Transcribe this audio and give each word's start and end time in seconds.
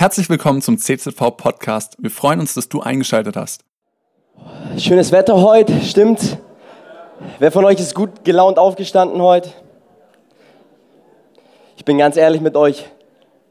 Herzlich 0.00 0.30
willkommen 0.30 0.62
zum 0.62 0.78
CZV 0.78 1.36
Podcast. 1.36 1.98
Wir 1.98 2.10
freuen 2.10 2.40
uns, 2.40 2.54
dass 2.54 2.70
du 2.70 2.80
eingeschaltet 2.80 3.36
hast. 3.36 3.64
Schönes 4.78 5.12
Wetter 5.12 5.42
heute, 5.42 5.78
stimmt. 5.82 6.38
Wer 7.38 7.52
von 7.52 7.66
euch 7.66 7.78
ist 7.78 7.94
gut 7.94 8.24
gelaunt 8.24 8.56
aufgestanden 8.56 9.20
heute? 9.20 9.50
Ich 11.76 11.84
bin 11.84 11.98
ganz 11.98 12.16
ehrlich 12.16 12.40
mit 12.40 12.56
euch. 12.56 12.86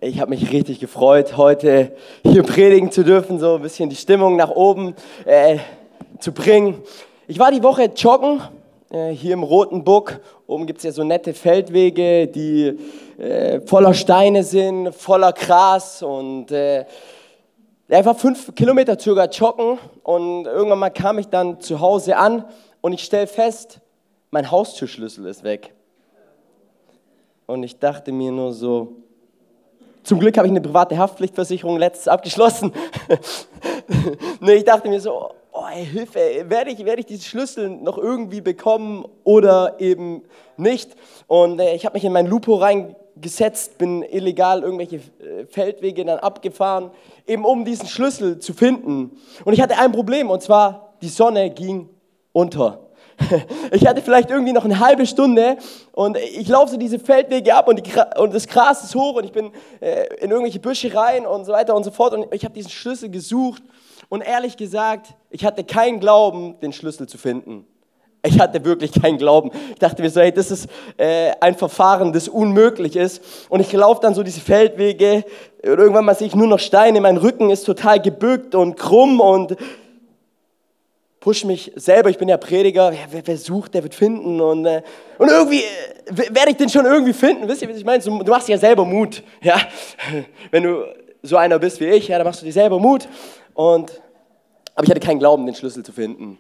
Ich 0.02 0.20
habe 0.20 0.32
mich 0.32 0.52
richtig 0.52 0.80
gefreut, 0.80 1.38
heute 1.38 1.96
hier 2.24 2.42
predigen 2.42 2.92
zu 2.92 3.04
dürfen, 3.04 3.40
so 3.40 3.58
ein 3.58 3.62
bisschen 3.62 3.92
die 3.92 3.96
Stimmung 3.96 4.36
nach 4.36 4.50
oben 4.50 4.96
äh, 5.26 5.60
zu 6.18 6.31
bringen. 6.31 6.81
Ich 7.28 7.38
war 7.38 7.52
die 7.52 7.62
Woche 7.62 7.92
joggen 7.96 8.42
äh, 8.90 9.10
hier 9.12 9.34
im 9.34 9.44
Roten 9.44 9.84
Buck. 9.84 10.20
Oben 10.50 10.66
gibt 10.66 10.79
es 10.79 10.84
ja 10.84 10.92
so 10.92 11.04
nette 11.04 11.36
Feldwege, 11.36 12.26
die 12.26 12.76
äh, 13.20 13.62
voller 13.62 13.94
Steine 13.94 14.44
sind, 14.44 14.96
voller 14.96 15.32
Gras 15.32 16.02
und 16.02 16.50
äh, 16.50 16.86
einfach 17.88 18.18
fünf 18.18 18.56
Kilometer 18.56 18.98
circa 19.00 19.26
joggen 19.26 19.78
und 20.02 20.46
irgendwann 20.48 20.80
mal 20.80 20.90
kam 20.90 21.20
ich 21.20 21.28
dann 21.28 21.62
zu 21.62 21.80
Hause 21.80 22.18
an 22.18 22.46
und 22.82 22.94
ich 22.94 23.04
stelle 23.04 23.28
fest, 23.28 23.80
mein 24.32 24.50
Haustürschlüssel 24.50 25.28
ist 25.28 25.44
weg. 25.44 25.72
Und 27.45 27.62
ich 27.62 27.78
dachte 27.78 28.12
mir 28.12 28.31
nur 28.31 28.52
so, 28.52 28.95
zum 30.02 30.20
Glück 30.20 30.36
habe 30.36 30.48
ich 30.48 30.52
eine 30.52 30.62
private 30.62 30.98
Haftpflichtversicherung 30.98 31.78
letztes 31.78 32.08
abgeschlossen. 32.08 32.73
nee, 34.40 34.54
ich 34.54 34.64
dachte 34.64 34.90
mir 34.90 35.00
so, 35.00 35.30
oh, 35.52 35.67
Hilfe, 35.67 36.45
werde 36.48 36.71
ich, 36.71 36.85
werde 36.85 37.02
ich 37.02 37.05
diesen 37.05 37.23
Schlüssel 37.23 37.70
noch 37.70 37.98
irgendwie 37.98 38.41
bekommen 38.41 39.05
oder 39.23 39.75
eben 39.80 40.23
nicht? 40.58 40.95
Und 41.27 41.59
äh, 41.59 41.75
ich 41.75 41.85
habe 41.85 41.94
mich 41.94 42.05
in 42.05 42.13
mein 42.13 42.27
Lupo 42.27 42.55
reingesetzt, 42.55 43.77
bin 43.77 44.03
illegal 44.03 44.63
irgendwelche 44.63 44.98
äh, 44.98 45.45
Feldwege 45.48 46.05
dann 46.05 46.20
abgefahren, 46.20 46.91
eben 47.27 47.45
um 47.45 47.66
diesen 47.66 47.88
Schlüssel 47.88 48.39
zu 48.39 48.53
finden. 48.53 49.17
Und 49.45 49.53
ich 49.53 49.62
hatte 49.62 49.77
ein 49.77 49.91
Problem, 49.91 50.30
und 50.30 50.41
zwar 50.41 50.94
die 51.02 51.09
Sonne 51.09 51.50
ging 51.50 51.89
unter. 52.31 52.86
Ich 53.72 53.86
hatte 53.86 54.02
vielleicht 54.02 54.30
irgendwie 54.30 54.53
noch 54.53 54.66
eine 54.66 54.80
halbe 54.80 55.06
Stunde 55.06 55.58
und 55.91 56.17
ich 56.17 56.47
laufe 56.47 56.72
so 56.72 56.78
diese 56.78 57.00
Feldwege 57.00 57.53
ab 57.53 57.67
und, 57.67 57.86
die, 57.86 57.91
und 58.17 58.34
das 58.34 58.47
Gras 58.47 58.84
ist 58.84 58.95
hoch 58.95 59.16
und 59.16 59.25
ich 59.25 59.31
bin 59.31 59.52
äh, 59.81 60.08
in 60.16 60.31
irgendwelche 60.31 60.59
Büsche 60.59 60.94
rein 60.94 61.25
und 61.25 61.45
so 61.45 61.52
weiter 61.52 61.75
und 61.75 61.84
so 61.84 61.91
fort 61.91 62.13
und 62.13 62.34
ich 62.34 62.45
habe 62.45 62.53
diesen 62.53 62.72
Schlüssel 62.72 63.09
gesucht 63.09 63.61
und 64.08 64.22
ehrlich 64.22 64.55
gesagt, 64.55 65.14
ich 65.30 65.44
hatte 65.45 65.64
keinen 65.64 66.00
Glauben, 66.00 66.59
den 66.61 66.72
Schlüssel 66.72 67.08
zu 67.08 67.17
finden. 67.17 67.66
Ich 68.22 68.39
hatte 68.39 68.64
wirklich 68.66 68.91
keinen 68.91 69.17
Glauben. 69.17 69.52
Ich 69.72 69.80
dachte 69.80 70.02
mir 70.02 70.09
so, 70.09 70.19
hey, 70.19 70.31
das 70.31 70.52
ist 70.52 70.67
äh, 70.97 71.31
ein 71.39 71.56
Verfahren, 71.56 72.11
das 72.11 72.28
unmöglich 72.28 72.97
ist. 72.97 73.23
Und 73.47 73.61
ich 73.61 73.72
laufe 73.72 74.02
dann 74.02 74.14
so 74.14 74.23
diese 74.23 74.41
Feldwege 74.41 75.23
und 75.64 75.80
irgendwann 75.80 76.03
mal 76.03 76.16
sehe 76.16 76.28
ich 76.28 76.36
nur 76.36 76.47
noch 76.47 76.59
Steine. 76.59 77.00
Mein 77.00 77.17
Rücken 77.17 77.50
ist 77.50 77.64
total 77.64 78.02
gebückt 78.02 78.56
und 78.56 78.75
krumm 78.75 79.22
und 79.22 79.56
push 81.19 81.45
mich 81.45 81.72
selber. 81.75 82.09
Ich 82.09 82.17
bin 82.17 82.28
ja 82.28 82.38
Prediger. 82.38 82.91
Ja, 82.91 83.00
wer, 83.09 83.22
wer, 83.25 83.38
sucht, 83.38 83.73
der 83.73 83.84
wird 83.84 83.95
finden. 83.95 84.41
Und, 84.41 84.66
äh, 84.66 84.81
und 85.17 85.30
irgendwie 85.30 85.59
äh, 85.61 86.34
werde 86.34 86.52
ich 86.52 86.58
den 86.58 86.69
schon 86.69 86.86
irgendwie 86.86 87.13
finden. 87.13 87.47
Wisst 87.47 87.61
ihr, 87.61 87.69
was 87.69 87.78
ich 87.78 87.86
meine? 87.86 88.03
Du, 88.03 88.11
machst 88.11 88.50
ja 88.50 88.58
selber 88.58 88.84
Mut. 88.84 89.23
Ja? 89.41 89.58
Wenn 90.52 90.63
du 90.63 90.86
so 91.22 91.38
einer 91.38 91.59
bist 91.59 91.80
wie 91.80 91.88
ich, 91.88 92.08
ja, 92.08 92.17
dann 92.17 92.28
machst 92.28 92.41
du 92.41 92.45
dir 92.45 92.53
selber 92.53 92.80
Mut. 92.80 93.08
Und, 93.60 94.02
aber 94.74 94.86
ich 94.86 94.90
hatte 94.90 95.02
keinen 95.02 95.20
Glauben, 95.20 95.46
den 95.46 95.54
Schlüssel 95.54 95.84
zu 95.84 95.92
finden. 95.92 96.40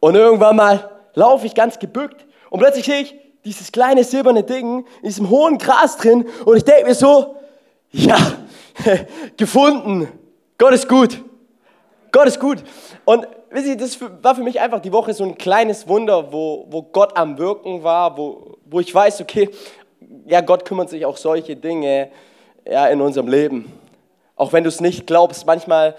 Und 0.00 0.16
irgendwann 0.16 0.54
mal 0.54 0.90
laufe 1.14 1.46
ich 1.46 1.54
ganz 1.54 1.78
gebückt 1.78 2.26
und 2.50 2.60
plötzlich 2.60 2.84
sehe 2.84 3.00
ich 3.00 3.14
dieses 3.46 3.72
kleine 3.72 4.04
silberne 4.04 4.42
Ding 4.42 4.84
in 5.00 5.08
diesem 5.08 5.30
hohen 5.30 5.56
Gras 5.56 5.96
drin 5.96 6.26
und 6.44 6.58
ich 6.58 6.64
denke 6.64 6.84
mir 6.84 6.94
so, 6.94 7.36
ja, 7.90 8.18
gefunden. 9.38 10.08
Gott 10.58 10.74
ist 10.74 10.86
gut. 10.86 11.24
Gott 12.12 12.26
ist 12.26 12.38
gut. 12.38 12.58
Und 13.06 13.26
wisst 13.48 13.68
ihr, 13.68 13.76
das 13.78 13.98
war 14.20 14.34
für 14.34 14.42
mich 14.42 14.60
einfach 14.60 14.80
die 14.80 14.92
Woche 14.92 15.14
so 15.14 15.24
ein 15.24 15.38
kleines 15.38 15.88
Wunder, 15.88 16.30
wo, 16.34 16.66
wo 16.68 16.82
Gott 16.82 17.16
am 17.16 17.38
Wirken 17.38 17.82
war, 17.82 18.14
wo, 18.18 18.58
wo 18.66 18.80
ich 18.80 18.94
weiß, 18.94 19.22
okay, 19.22 19.48
ja, 20.26 20.42
Gott 20.42 20.66
kümmert 20.66 20.90
sich 20.90 21.06
auch 21.06 21.16
solche 21.16 21.56
Dinge 21.56 22.10
ja, 22.70 22.88
in 22.88 23.00
unserem 23.00 23.28
Leben. 23.28 23.72
Auch 24.36 24.52
wenn 24.52 24.64
du 24.64 24.68
es 24.68 24.82
nicht 24.82 25.06
glaubst, 25.06 25.46
manchmal 25.46 25.96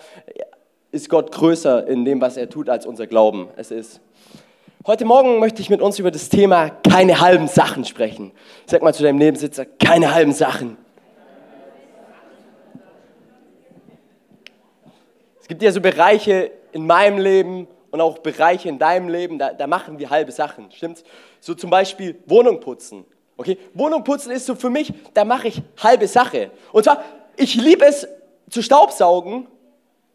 ist 0.92 1.10
Gott 1.10 1.32
größer 1.32 1.88
in 1.88 2.06
dem, 2.06 2.22
was 2.22 2.38
er 2.38 2.50
tut, 2.50 2.70
als 2.70 2.86
unser 2.86 3.08
Glauben 3.08 3.50
es 3.58 3.72
ist. 3.72 4.00
Heute 4.86 5.06
Morgen 5.06 5.40
möchte 5.40 5.62
ich 5.62 5.72
mit 5.72 5.82
uns 5.82 5.98
über 5.98 6.12
das 6.12 6.30
Thema 6.30 6.70
keine 6.70 7.20
halben 7.20 7.48
Sachen 7.48 7.84
sprechen. 7.84 8.32
Sag 8.68 8.84
mal 8.84 8.94
zu 8.94 9.02
deinem 9.02 9.18
Nebensitzer, 9.18 9.66
keine 9.66 10.14
halben 10.14 10.34
Sachen. 10.34 10.78
Es 15.42 15.48
gibt 15.48 15.64
ja 15.64 15.72
so 15.72 15.82
Bereiche 15.82 16.52
in 16.72 16.86
meinem 16.86 17.18
Leben 17.18 17.68
und 17.90 18.02
auch 18.02 18.20
Bereiche 18.20 18.70
in 18.70 18.78
deinem 18.78 19.10
Leben, 19.10 19.40
da, 19.40 19.52
da 19.52 19.66
machen 19.66 19.98
wir 19.98 20.12
halbe 20.12 20.32
Sachen, 20.32 20.72
stimmt's? 20.72 21.04
So 21.40 21.56
zum 21.56 21.72
Beispiel 21.72 22.22
Wohnung 22.28 22.60
putzen. 22.60 23.04
Okay, 23.36 23.58
Wohnung 23.74 24.04
putzen 24.04 24.32
ist 24.32 24.46
so 24.46 24.54
für 24.56 24.70
mich, 24.70 24.94
da 25.14 25.26
mache 25.26 25.48
ich 25.48 25.62
halbe 25.82 26.08
Sache. 26.08 26.52
Und 26.72 26.84
zwar, 26.84 27.04
ich 27.36 27.56
liebe 27.56 27.86
es, 27.86 28.08
zu 28.50 28.62
staubsaugen, 28.62 29.48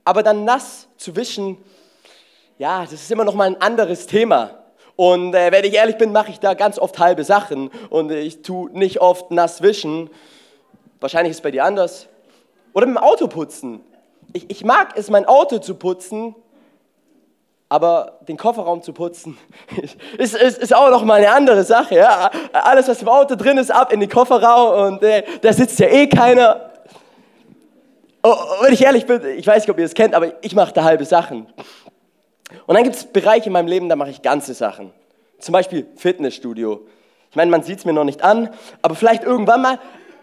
aber 0.05 0.23
dann 0.23 0.45
nass 0.45 0.89
zu 0.97 1.15
wischen, 1.17 1.59
ja, 2.59 2.83
das 2.83 2.93
ist 2.93 3.11
immer 3.11 3.25
noch 3.25 3.35
mal 3.35 3.47
ein 3.47 3.61
anderes 3.61 4.07
Thema. 4.07 4.63
Und 4.97 5.35
äh, 5.35 5.51
wenn 5.51 5.65
ich 5.65 5.75
ehrlich 5.75 5.97
bin, 5.97 6.13
mache 6.13 6.31
ich 6.31 6.39
da 6.39 6.55
ganz 6.55 6.79
oft 6.79 6.99
halbe 6.99 7.25
Sachen 7.25 7.71
und 7.91 8.11
ich 8.11 8.43
tue 8.43 8.71
nicht 8.73 9.01
oft 9.01 9.31
nass 9.31 9.63
wischen. 9.63 10.11
Wahrscheinlich 11.01 11.31
ist 11.31 11.39
es 11.39 11.43
bei 11.43 11.51
dir 11.51 11.65
anders. 11.65 12.09
Oder 12.75 12.87
mit 12.87 12.97
dem 12.97 13.03
Auto 13.03 13.27
putzen. 13.27 13.81
Ich, 14.33 14.49
ich 14.51 14.65
mag 14.65 14.97
es, 14.97 15.11
mein 15.11 15.25
Auto 15.27 15.59
zu 15.59 15.75
putzen, 15.75 16.35
aber 17.69 18.19
den 18.29 18.37
Kofferraum 18.37 18.83
zu 18.83 18.93
putzen 18.93 19.39
ist, 20.19 20.35
ist, 20.35 20.59
ist 20.59 20.75
auch 20.75 20.91
noch 20.91 21.05
mal 21.05 21.15
eine 21.15 21.33
andere 21.33 21.65
Sache. 21.65 21.97
Ja? 21.97 22.31
Alles, 22.53 22.87
was 22.87 23.01
im 23.03 23.09
Auto 23.09 23.35
drin 23.35 23.57
ist, 23.57 23.71
ab 23.71 23.93
in 23.93 24.01
den 24.01 24.11
Kofferraum 24.11 24.95
und 24.95 25.03
äh, 25.03 25.25
da 25.41 25.53
sitzt 25.53 25.79
ja 25.79 25.89
eh 25.89 26.07
keiner. 26.07 26.72
Oh, 28.23 28.37
wenn 28.61 28.73
ich 28.73 28.83
ehrlich 28.83 29.05
bin, 29.07 29.21
ich 29.37 29.47
weiß 29.47 29.63
nicht, 29.63 29.71
ob 29.71 29.79
ihr 29.79 29.85
es 29.85 29.95
kennt, 29.95 30.15
aber 30.15 30.45
ich 30.45 30.55
mache 30.55 30.73
da 30.73 30.85
halbe 30.85 31.05
Sachen. 31.05 31.47
Und 32.67 32.75
dann 32.75 32.85
gibt 32.85 32.97
es 32.97 33.05
Bereiche 33.05 33.47
in 33.47 33.53
meinem 33.53 33.67
Leben, 33.67 33.89
da 33.89 33.97
mache 33.97 34.11
ich 34.11 34.23
ganze 34.23 34.55
Sachen. 34.55 34.93
Zum 35.39 35.53
Beispiel 35.53 35.87
Fitnessstudio. 35.97 36.87
Ich 37.31 37.37
meine, 37.37 37.51
man 37.51 37.63
sieht 37.63 37.79
es 37.79 37.85
mir 37.85 37.93
noch 37.93 38.05
nicht 38.05 38.23
an, 38.23 38.51
aber 38.81 38.95
vielleicht 38.95 39.25
irgendwann 39.25 39.63
mal. 39.63 39.79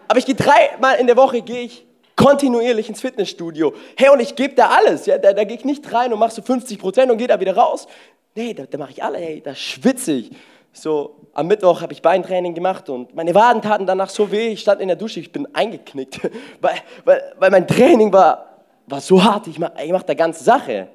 Aber 0.08 0.18
ich 0.18 0.26
gehe 0.26 0.34
dreimal 0.34 0.96
in 0.98 1.06
der 1.06 1.16
Woche, 1.16 1.42
gehe 1.42 1.62
ich 1.62 1.86
kontinuierlich 2.16 2.88
ins 2.88 3.00
Fitnessstudio. 3.00 3.74
Hey, 3.96 4.08
und 4.10 4.20
ich 4.20 4.34
gebe 4.34 4.54
da 4.54 4.68
alles. 4.68 5.06
Ja? 5.06 5.18
Da, 5.18 5.32
da 5.32 5.44
gehe 5.44 5.56
ich 5.56 5.64
nicht 5.64 5.92
rein 5.92 6.12
und 6.12 6.18
mache 6.18 6.32
so 6.32 6.42
50 6.42 6.78
Prozent 6.78 7.10
und 7.10 7.18
gehe 7.18 7.28
da 7.28 7.38
wieder 7.38 7.56
raus. 7.56 7.86
Nee, 8.34 8.54
da, 8.54 8.64
da 8.64 8.78
mache 8.78 8.92
ich 8.92 9.02
alle. 9.02 9.18
Hey, 9.18 9.42
da 9.44 9.54
schwitze 9.54 10.12
ich. 10.12 10.30
So, 10.72 11.16
am 11.32 11.48
Mittwoch 11.48 11.82
habe 11.82 11.92
ich 11.92 12.00
Beintraining 12.00 12.54
gemacht 12.54 12.88
und 12.88 13.14
meine 13.14 13.34
Waden 13.34 13.60
taten 13.60 13.86
danach 13.86 14.08
so 14.08 14.30
weh, 14.30 14.48
ich 14.48 14.60
stand 14.60 14.80
in 14.80 14.88
der 14.88 14.96
Dusche, 14.96 15.20
ich 15.20 15.32
bin 15.32 15.48
eingeknickt, 15.52 16.20
weil, 16.60 16.74
weil, 17.04 17.34
weil 17.38 17.50
mein 17.50 17.66
Training 17.66 18.12
war, 18.12 18.46
war 18.86 19.00
so 19.00 19.22
hart, 19.22 19.46
ich 19.46 19.58
mache 19.58 19.72
ich 19.84 19.90
mach 19.90 20.02
da 20.02 20.14
ganze 20.14 20.44
Sache. 20.44 20.88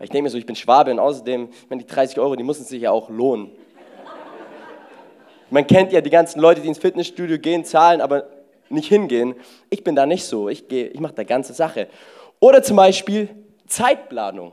Ich 0.00 0.10
denke 0.10 0.24
mir 0.24 0.30
so, 0.30 0.38
ich 0.38 0.46
bin 0.46 0.56
Schwabe 0.56 0.90
und 0.90 0.98
außerdem, 0.98 1.48
meine, 1.68 1.82
die 1.82 1.86
30 1.86 2.18
Euro, 2.18 2.36
die 2.36 2.42
müssen 2.42 2.64
sich 2.64 2.82
ja 2.82 2.90
auch 2.90 3.08
lohnen. 3.08 3.50
Man 5.50 5.66
kennt 5.66 5.92
ja 5.92 6.00
die 6.00 6.10
ganzen 6.10 6.40
Leute, 6.40 6.60
die 6.60 6.68
ins 6.68 6.78
Fitnessstudio 6.78 7.38
gehen, 7.38 7.64
zahlen, 7.64 8.00
aber 8.00 8.28
nicht 8.68 8.88
hingehen. 8.88 9.34
Ich 9.70 9.84
bin 9.84 9.94
da 9.94 10.04
nicht 10.04 10.24
so, 10.24 10.48
ich, 10.48 10.70
ich 10.70 11.00
mache 11.00 11.14
da 11.14 11.22
ganze 11.22 11.52
Sache. 11.52 11.88
Oder 12.40 12.62
zum 12.62 12.76
Beispiel 12.76 13.28
Zeitplanung. 13.66 14.52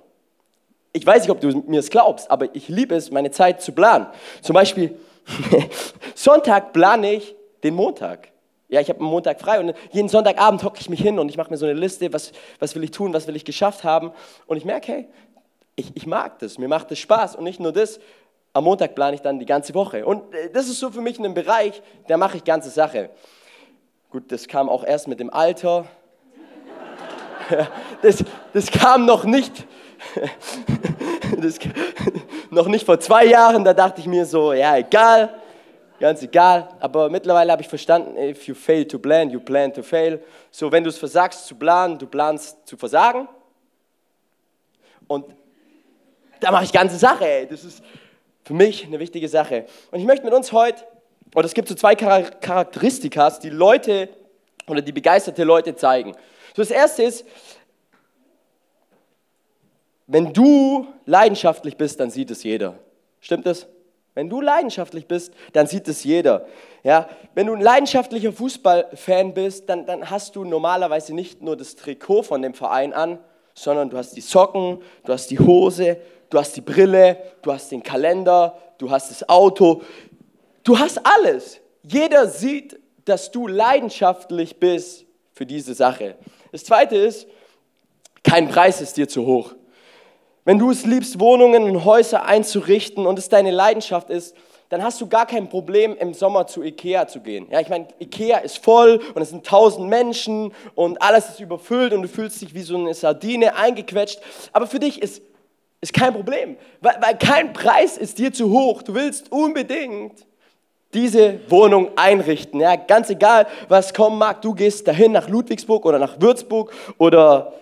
Ich 0.93 1.05
weiß 1.05 1.21
nicht, 1.21 1.31
ob 1.31 1.39
du 1.39 1.63
mir 1.67 1.79
es 1.79 1.89
glaubst, 1.89 2.29
aber 2.29 2.53
ich 2.53 2.67
liebe 2.67 2.95
es, 2.95 3.11
meine 3.11 3.31
Zeit 3.31 3.61
zu 3.61 3.71
planen. 3.71 4.07
Zum 4.41 4.53
Beispiel, 4.53 4.97
Sonntag 6.15 6.73
plane 6.73 7.13
ich 7.13 7.35
den 7.63 7.75
Montag. 7.75 8.29
Ja, 8.67 8.79
ich 8.79 8.89
habe 8.89 8.99
einen 8.99 9.09
Montag 9.09 9.39
frei 9.39 9.59
und 9.59 9.73
jeden 9.91 10.09
Sonntagabend 10.09 10.63
hocke 10.63 10.79
ich 10.79 10.89
mich 10.89 11.01
hin 11.01 11.19
und 11.19 11.29
ich 11.29 11.37
mache 11.37 11.49
mir 11.49 11.57
so 11.57 11.65
eine 11.65 11.77
Liste, 11.77 12.11
was, 12.13 12.31
was 12.59 12.75
will 12.75 12.83
ich 12.83 12.91
tun, 12.91 13.13
was 13.13 13.27
will 13.27 13.35
ich 13.35 13.45
geschafft 13.45 13.83
haben. 13.83 14.11
Und 14.47 14.57
ich 14.57 14.65
merke, 14.65 14.91
hey, 14.91 15.07
ich, 15.75 15.91
ich 15.95 16.07
mag 16.07 16.39
das, 16.39 16.57
mir 16.57 16.67
macht 16.67 16.91
das 16.91 16.99
Spaß. 16.99 17.35
Und 17.35 17.43
nicht 17.43 17.59
nur 17.59 17.71
das, 17.71 17.99
am 18.53 18.65
Montag 18.65 18.95
plane 18.95 19.15
ich 19.15 19.21
dann 19.21 19.39
die 19.39 19.45
ganze 19.45 19.73
Woche. 19.73 20.05
Und 20.05 20.33
äh, 20.33 20.49
das 20.51 20.67
ist 20.67 20.79
so 20.79 20.91
für 20.91 21.01
mich 21.01 21.19
ein 21.19 21.33
Bereich, 21.33 21.81
da 22.07 22.17
mache 22.17 22.37
ich 22.37 22.43
ganze 22.43 22.69
Sache. 22.69 23.09
Gut, 24.09 24.31
das 24.31 24.47
kam 24.47 24.69
auch 24.69 24.83
erst 24.83 25.07
mit 25.07 25.19
dem 25.19 25.29
Alter. 25.29 25.85
Das, 28.01 28.23
das 28.53 28.71
kam 28.71 29.05
noch 29.05 29.25
nicht 29.25 29.65
das, 31.41 31.59
noch 32.49 32.67
nicht 32.67 32.85
vor 32.85 32.99
zwei 32.99 33.25
Jahren, 33.25 33.63
da 33.63 33.73
dachte 33.73 34.01
ich 34.01 34.07
mir 34.07 34.25
so, 34.25 34.53
ja, 34.53 34.77
egal, 34.77 35.33
ganz 35.99 36.21
egal. 36.21 36.69
Aber 36.79 37.09
mittlerweile 37.09 37.51
habe 37.51 37.61
ich 37.61 37.67
verstanden, 37.67 38.17
if 38.17 38.47
you 38.47 38.55
fail 38.55 38.85
to 38.85 38.99
plan, 38.99 39.29
you 39.29 39.39
plan 39.39 39.73
to 39.73 39.83
fail. 39.83 40.21
So, 40.49 40.71
wenn 40.71 40.83
du 40.83 40.89
es 40.89 40.97
versagst 40.97 41.45
zu 41.45 41.55
planen, 41.55 41.97
du 41.97 42.07
planst 42.07 42.67
zu 42.67 42.77
versagen. 42.77 43.27
Und 45.07 45.25
da 46.39 46.51
mache 46.51 46.65
ich 46.65 46.73
ganze 46.73 46.97
Sache, 46.97 47.25
ey. 47.25 47.47
Das 47.47 47.63
ist 47.63 47.83
für 48.43 48.53
mich 48.53 48.85
eine 48.85 48.99
wichtige 48.99 49.27
Sache. 49.29 49.65
Und 49.91 49.99
ich 49.99 50.05
möchte 50.05 50.25
mit 50.25 50.33
uns 50.33 50.51
heute, 50.51 50.83
oder 51.35 51.45
es 51.45 51.53
gibt 51.53 51.67
so 51.67 51.75
zwei 51.75 51.95
Charakteristika, 51.95 53.29
die 53.41 53.49
Leute 53.49 54.09
oder 54.67 54.81
die 54.81 54.91
begeisterte 54.91 55.43
Leute 55.43 55.75
zeigen. 55.75 56.13
So, 56.55 56.61
das 56.61 56.71
erste 56.71 57.03
ist, 57.03 57.25
wenn 60.11 60.33
du 60.33 60.87
leidenschaftlich 61.05 61.77
bist, 61.77 61.99
dann 61.99 62.09
sieht 62.09 62.31
es 62.31 62.43
jeder. 62.43 62.75
Stimmt 63.21 63.45
das? 63.45 63.67
Wenn 64.13 64.29
du 64.29 64.41
leidenschaftlich 64.41 65.07
bist, 65.07 65.33
dann 65.53 65.67
sieht 65.67 65.87
es 65.87 66.03
jeder. 66.03 66.45
Ja, 66.83 67.07
wenn 67.33 67.47
du 67.47 67.53
ein 67.53 67.61
leidenschaftlicher 67.61 68.33
Fußballfan 68.33 69.33
bist, 69.33 69.69
dann, 69.69 69.85
dann 69.85 70.09
hast 70.09 70.35
du 70.35 70.43
normalerweise 70.43 71.15
nicht 71.15 71.41
nur 71.41 71.55
das 71.55 71.77
Trikot 71.77 72.23
von 72.23 72.41
dem 72.41 72.53
Verein 72.53 72.91
an, 72.91 73.19
sondern 73.53 73.89
du 73.89 73.97
hast 73.97 74.17
die 74.17 74.21
Socken, 74.21 74.79
du 75.05 75.13
hast 75.13 75.31
die 75.31 75.39
Hose, 75.39 75.97
du 76.29 76.37
hast 76.37 76.57
die 76.57 76.61
Brille, 76.61 77.17
du 77.41 77.53
hast 77.53 77.71
den 77.71 77.81
Kalender, 77.81 78.57
du 78.79 78.91
hast 78.91 79.11
das 79.11 79.29
Auto, 79.29 79.81
du 80.65 80.77
hast 80.77 80.99
alles. 81.05 81.61
Jeder 81.83 82.27
sieht, 82.27 82.77
dass 83.05 83.31
du 83.31 83.47
leidenschaftlich 83.47 84.59
bist 84.59 85.05
für 85.31 85.45
diese 85.45 85.73
Sache. 85.73 86.15
Das 86.51 86.65
zweite 86.65 86.97
ist, 86.97 87.27
kein 88.23 88.49
Preis 88.49 88.81
ist 88.81 88.97
dir 88.97 89.07
zu 89.07 89.25
hoch. 89.25 89.55
Wenn 90.43 90.57
du 90.57 90.71
es 90.71 90.85
liebst, 90.85 91.19
Wohnungen 91.19 91.63
und 91.63 91.85
Häuser 91.85 92.25
einzurichten 92.25 93.05
und 93.05 93.19
es 93.19 93.29
deine 93.29 93.51
Leidenschaft 93.51 94.09
ist, 94.09 94.35
dann 94.69 94.83
hast 94.83 94.99
du 95.01 95.07
gar 95.07 95.25
kein 95.25 95.49
Problem, 95.49 95.97
im 95.97 96.13
Sommer 96.13 96.47
zu 96.47 96.63
Ikea 96.63 97.05
zu 97.07 97.19
gehen. 97.19 97.47
Ja, 97.51 97.59
ich 97.59 97.67
meine, 97.67 97.87
Ikea 97.99 98.37
ist 98.37 98.57
voll 98.57 99.01
und 99.13 99.21
es 99.21 99.29
sind 99.29 99.45
tausend 99.45 99.89
Menschen 99.89 100.53
und 100.75 101.01
alles 101.01 101.29
ist 101.29 101.39
überfüllt 101.41 101.93
und 101.93 102.03
du 102.03 102.07
fühlst 102.07 102.41
dich 102.41 102.53
wie 102.55 102.61
so 102.61 102.77
eine 102.77 102.93
Sardine 102.93 103.55
eingequetscht. 103.55 104.19
Aber 104.53 104.65
für 104.65 104.79
dich 104.79 105.01
ist, 105.01 105.21
ist 105.81 105.93
kein 105.93 106.13
Problem, 106.13 106.55
weil, 106.79 106.95
weil 107.01 107.17
kein 107.17 107.53
Preis 107.53 107.97
ist 107.97 108.17
dir 108.17 108.31
zu 108.31 108.49
hoch. 108.49 108.81
Du 108.81 108.95
willst 108.95 109.31
unbedingt 109.31 110.25
diese 110.93 111.39
Wohnung 111.49 111.89
einrichten. 111.97 112.59
Ja, 112.61 112.77
ganz 112.77 113.09
egal, 113.09 113.47
was 113.67 113.93
kommen 113.93 114.17
mag, 114.17 114.41
du 114.41 114.53
gehst 114.53 114.87
dahin 114.87 115.11
nach 115.11 115.27
Ludwigsburg 115.27 115.85
oder 115.85 115.99
nach 115.99 116.19
Würzburg 116.19 116.73
oder 116.97 117.53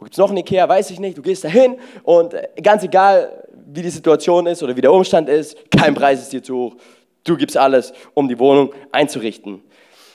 wo 0.00 0.04
gibt 0.04 0.14
es 0.14 0.18
noch 0.18 0.30
einen 0.30 0.38
Ikea, 0.38 0.66
weiß 0.66 0.90
ich 0.90 0.98
nicht. 0.98 1.18
Du 1.18 1.22
gehst 1.22 1.44
dahin 1.44 1.76
und 2.04 2.32
äh, 2.32 2.48
ganz 2.62 2.82
egal, 2.82 3.46
wie 3.52 3.82
die 3.82 3.90
Situation 3.90 4.46
ist 4.46 4.62
oder 4.62 4.74
wie 4.74 4.80
der 4.80 4.92
Umstand 4.92 5.28
ist, 5.28 5.58
kein 5.70 5.94
Preis 5.94 6.22
ist 6.22 6.32
dir 6.32 6.42
zu 6.42 6.56
hoch. 6.56 6.76
Du 7.22 7.36
gibst 7.36 7.54
alles, 7.54 7.92
um 8.14 8.26
die 8.26 8.38
Wohnung 8.38 8.72
einzurichten. 8.92 9.62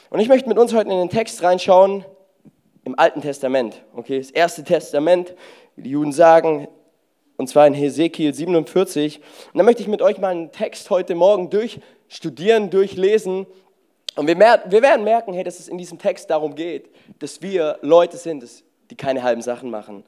Und 0.09 0.19
ich 0.19 0.27
möchte 0.27 0.49
mit 0.49 0.57
uns 0.57 0.73
heute 0.73 0.89
in 0.89 0.97
den 0.97 1.09
Text 1.09 1.43
reinschauen 1.43 2.03
im 2.83 2.97
Alten 2.97 3.21
Testament. 3.21 3.83
Okay, 3.95 4.17
das 4.17 4.31
erste 4.31 4.63
Testament, 4.63 5.35
wie 5.75 5.83
die 5.83 5.91
Juden 5.91 6.11
sagen, 6.11 6.67
und 7.37 7.47
zwar 7.47 7.67
in 7.67 7.75
Hesekiel 7.75 8.33
47. 8.33 9.19
Und 9.53 9.57
da 9.59 9.63
möchte 9.63 9.83
ich 9.83 9.87
mit 9.87 10.01
euch 10.01 10.17
mal 10.17 10.29
einen 10.29 10.51
Text 10.51 10.89
heute 10.89 11.13
Morgen 11.13 11.51
durchstudieren, 11.51 12.71
durchlesen. 12.71 13.45
Und 14.15 14.27
wir, 14.27 14.35
wir 14.39 14.81
werden 14.81 15.03
merken, 15.03 15.33
hey, 15.33 15.43
dass 15.43 15.59
es 15.59 15.67
in 15.67 15.77
diesem 15.77 15.99
Text 15.99 16.31
darum 16.31 16.55
geht, 16.55 16.89
dass 17.19 17.43
wir 17.43 17.77
Leute 17.81 18.17
sind, 18.17 18.41
dass 18.41 18.64
die 18.89 18.95
keine 18.95 19.23
halben 19.23 19.41
Sachen 19.41 19.69
machen. 19.69 20.03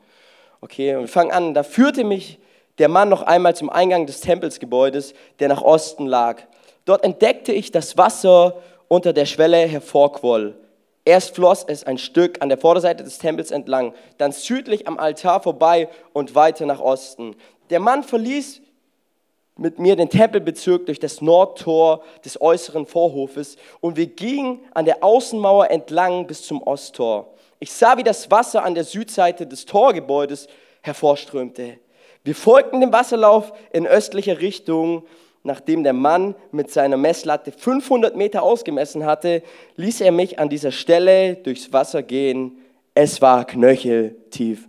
Okay, 0.62 0.96
und 0.96 1.02
wir 1.02 1.08
fangen 1.08 1.32
an. 1.32 1.54
Da 1.54 1.64
führte 1.64 2.04
mich 2.04 2.40
der 2.78 2.90
Mann 2.90 3.10
noch 3.10 3.24
einmal 3.24 3.56
zum 3.56 3.70
Eingang 3.70 4.06
des 4.06 4.22
Tempelsgebäudes, 4.22 5.14
der 5.40 5.48
nach 5.50 5.62
Osten 5.62 6.06
lag. 6.06 6.42
Dort 6.86 7.04
entdeckte 7.04 7.52
ich 7.52 7.72
das 7.72 7.98
Wasser 7.98 8.56
unter 8.88 9.14
der 9.14 9.26
Schwelle 9.26 9.58
hervorquoll. 9.58 10.56
Erst 11.06 11.36
floss 11.36 11.64
es 11.68 11.86
ein 11.86 11.98
Stück 11.98 12.42
an 12.42 12.50
der 12.50 12.58
Vorderseite 12.58 13.04
des 13.04 13.18
Tempels 13.18 13.52
entlang, 13.52 13.94
dann 14.18 14.32
südlich 14.32 14.88
am 14.88 15.00
Altar 15.00 15.42
vorbei 15.42 15.90
und 16.14 16.36
weiter 16.36 16.66
nach 16.66 16.82
Osten. 16.82 17.36
Der 17.70 17.80
Mann 17.80 18.04
verließ 18.04 18.62
mit 19.58 19.80
mir 19.80 19.96
den 19.96 20.10
Tempelbezirk 20.10 20.86
durch 20.86 21.00
das 21.00 21.22
Nordtor 21.22 22.04
des 22.24 22.40
äußeren 22.40 22.86
Vorhofes 22.86 23.58
und 23.80 23.98
wir 23.98 24.08
gingen 24.08 24.60
an 24.74 24.86
der 24.86 25.04
Außenmauer 25.04 25.72
entlang 25.72 26.28
bis 26.28 26.44
zum 26.44 26.62
Osttor. 26.62 27.34
Ich 27.60 27.72
sah, 27.72 27.98
wie 27.98 28.04
das 28.04 28.30
Wasser 28.30 28.64
an 28.64 28.76
der 28.76 28.84
Südseite 28.84 29.48
des 29.48 29.66
Torgebäudes 29.66 30.48
hervorströmte. 30.82 31.80
Wir 32.24 32.36
folgten 32.36 32.82
dem 32.82 32.92
Wasserlauf 32.92 33.52
in 33.72 33.88
östlicher 33.88 34.40
Richtung. 34.40 35.04
Nachdem 35.44 35.84
der 35.84 35.94
Mann 35.94 36.36
mit 36.52 36.72
seiner 36.72 36.98
Messlatte 36.98 37.54
500 37.54 38.16
Meter 38.18 38.44
ausgemessen 38.44 39.06
hatte, 39.06 39.44
ließ 39.78 40.02
er 40.02 40.12
mich 40.12 40.40
an 40.40 40.50
dieser 40.50 40.72
Stelle 40.72 41.36
durchs 41.36 41.72
Wasser 41.72 42.04
gehen. 42.04 42.58
Es 42.94 43.22
war 43.22 43.46
knöcheltief. 43.46 44.68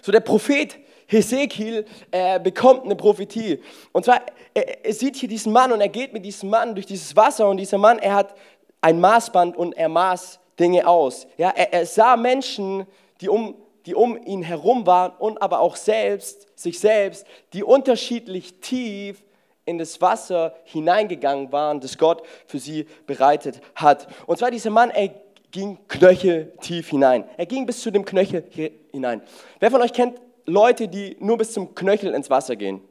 So 0.00 0.12
der 0.12 0.20
Prophet 0.20 0.78
Hesekiel 1.06 1.84
äh, 2.12 2.38
bekommt 2.38 2.84
eine 2.84 2.94
Prophetie. 2.94 3.60
Und 3.90 4.04
zwar, 4.04 4.20
er, 4.54 4.84
er 4.84 4.92
sieht 4.92 5.16
hier 5.16 5.28
diesen 5.28 5.52
Mann 5.52 5.72
und 5.72 5.80
er 5.80 5.88
geht 5.88 6.12
mit 6.12 6.24
diesem 6.24 6.50
Mann 6.50 6.74
durch 6.74 6.86
dieses 6.86 7.16
Wasser 7.16 7.48
und 7.48 7.56
dieser 7.56 7.78
Mann, 7.78 7.98
er 7.98 8.14
hat 8.14 8.34
ein 8.80 9.00
Maßband 9.00 9.56
und 9.56 9.72
er 9.72 9.88
maß 9.88 10.38
Dinge 10.60 10.86
aus. 10.86 11.26
Ja, 11.38 11.50
er, 11.50 11.72
er 11.72 11.86
sah 11.86 12.16
Menschen, 12.16 12.86
die 13.20 13.28
um, 13.28 13.54
die 13.86 13.94
um 13.94 14.16
ihn 14.24 14.42
herum 14.42 14.86
waren 14.86 15.12
und 15.18 15.40
aber 15.42 15.60
auch 15.60 15.74
selbst, 15.74 16.46
sich 16.54 16.78
selbst, 16.78 17.26
die 17.52 17.64
unterschiedlich 17.64 18.60
tief 18.60 19.24
in 19.64 19.78
das 19.78 20.00
Wasser 20.00 20.54
hineingegangen 20.64 21.50
waren, 21.52 21.80
das 21.80 21.96
Gott 21.96 22.22
für 22.46 22.58
sie 22.58 22.86
bereitet 23.06 23.60
hat. 23.74 24.08
Und 24.26 24.38
zwar 24.38 24.50
dieser 24.50 24.70
Mann, 24.70 24.90
er 24.90 25.10
ging 25.50 25.78
knöcheltief 25.88 26.90
hinein. 26.90 27.24
Er 27.36 27.46
ging 27.46 27.66
bis 27.66 27.80
zu 27.80 27.90
dem 27.90 28.04
Knöchel 28.04 28.44
hinein. 28.92 29.22
Wer 29.58 29.70
von 29.70 29.82
euch 29.82 29.92
kennt 29.92 30.20
Leute, 30.46 30.88
die 30.88 31.16
nur 31.20 31.38
bis 31.38 31.52
zum 31.52 31.74
Knöchel 31.74 32.14
ins 32.14 32.30
Wasser 32.30 32.56
gehen? 32.56 32.82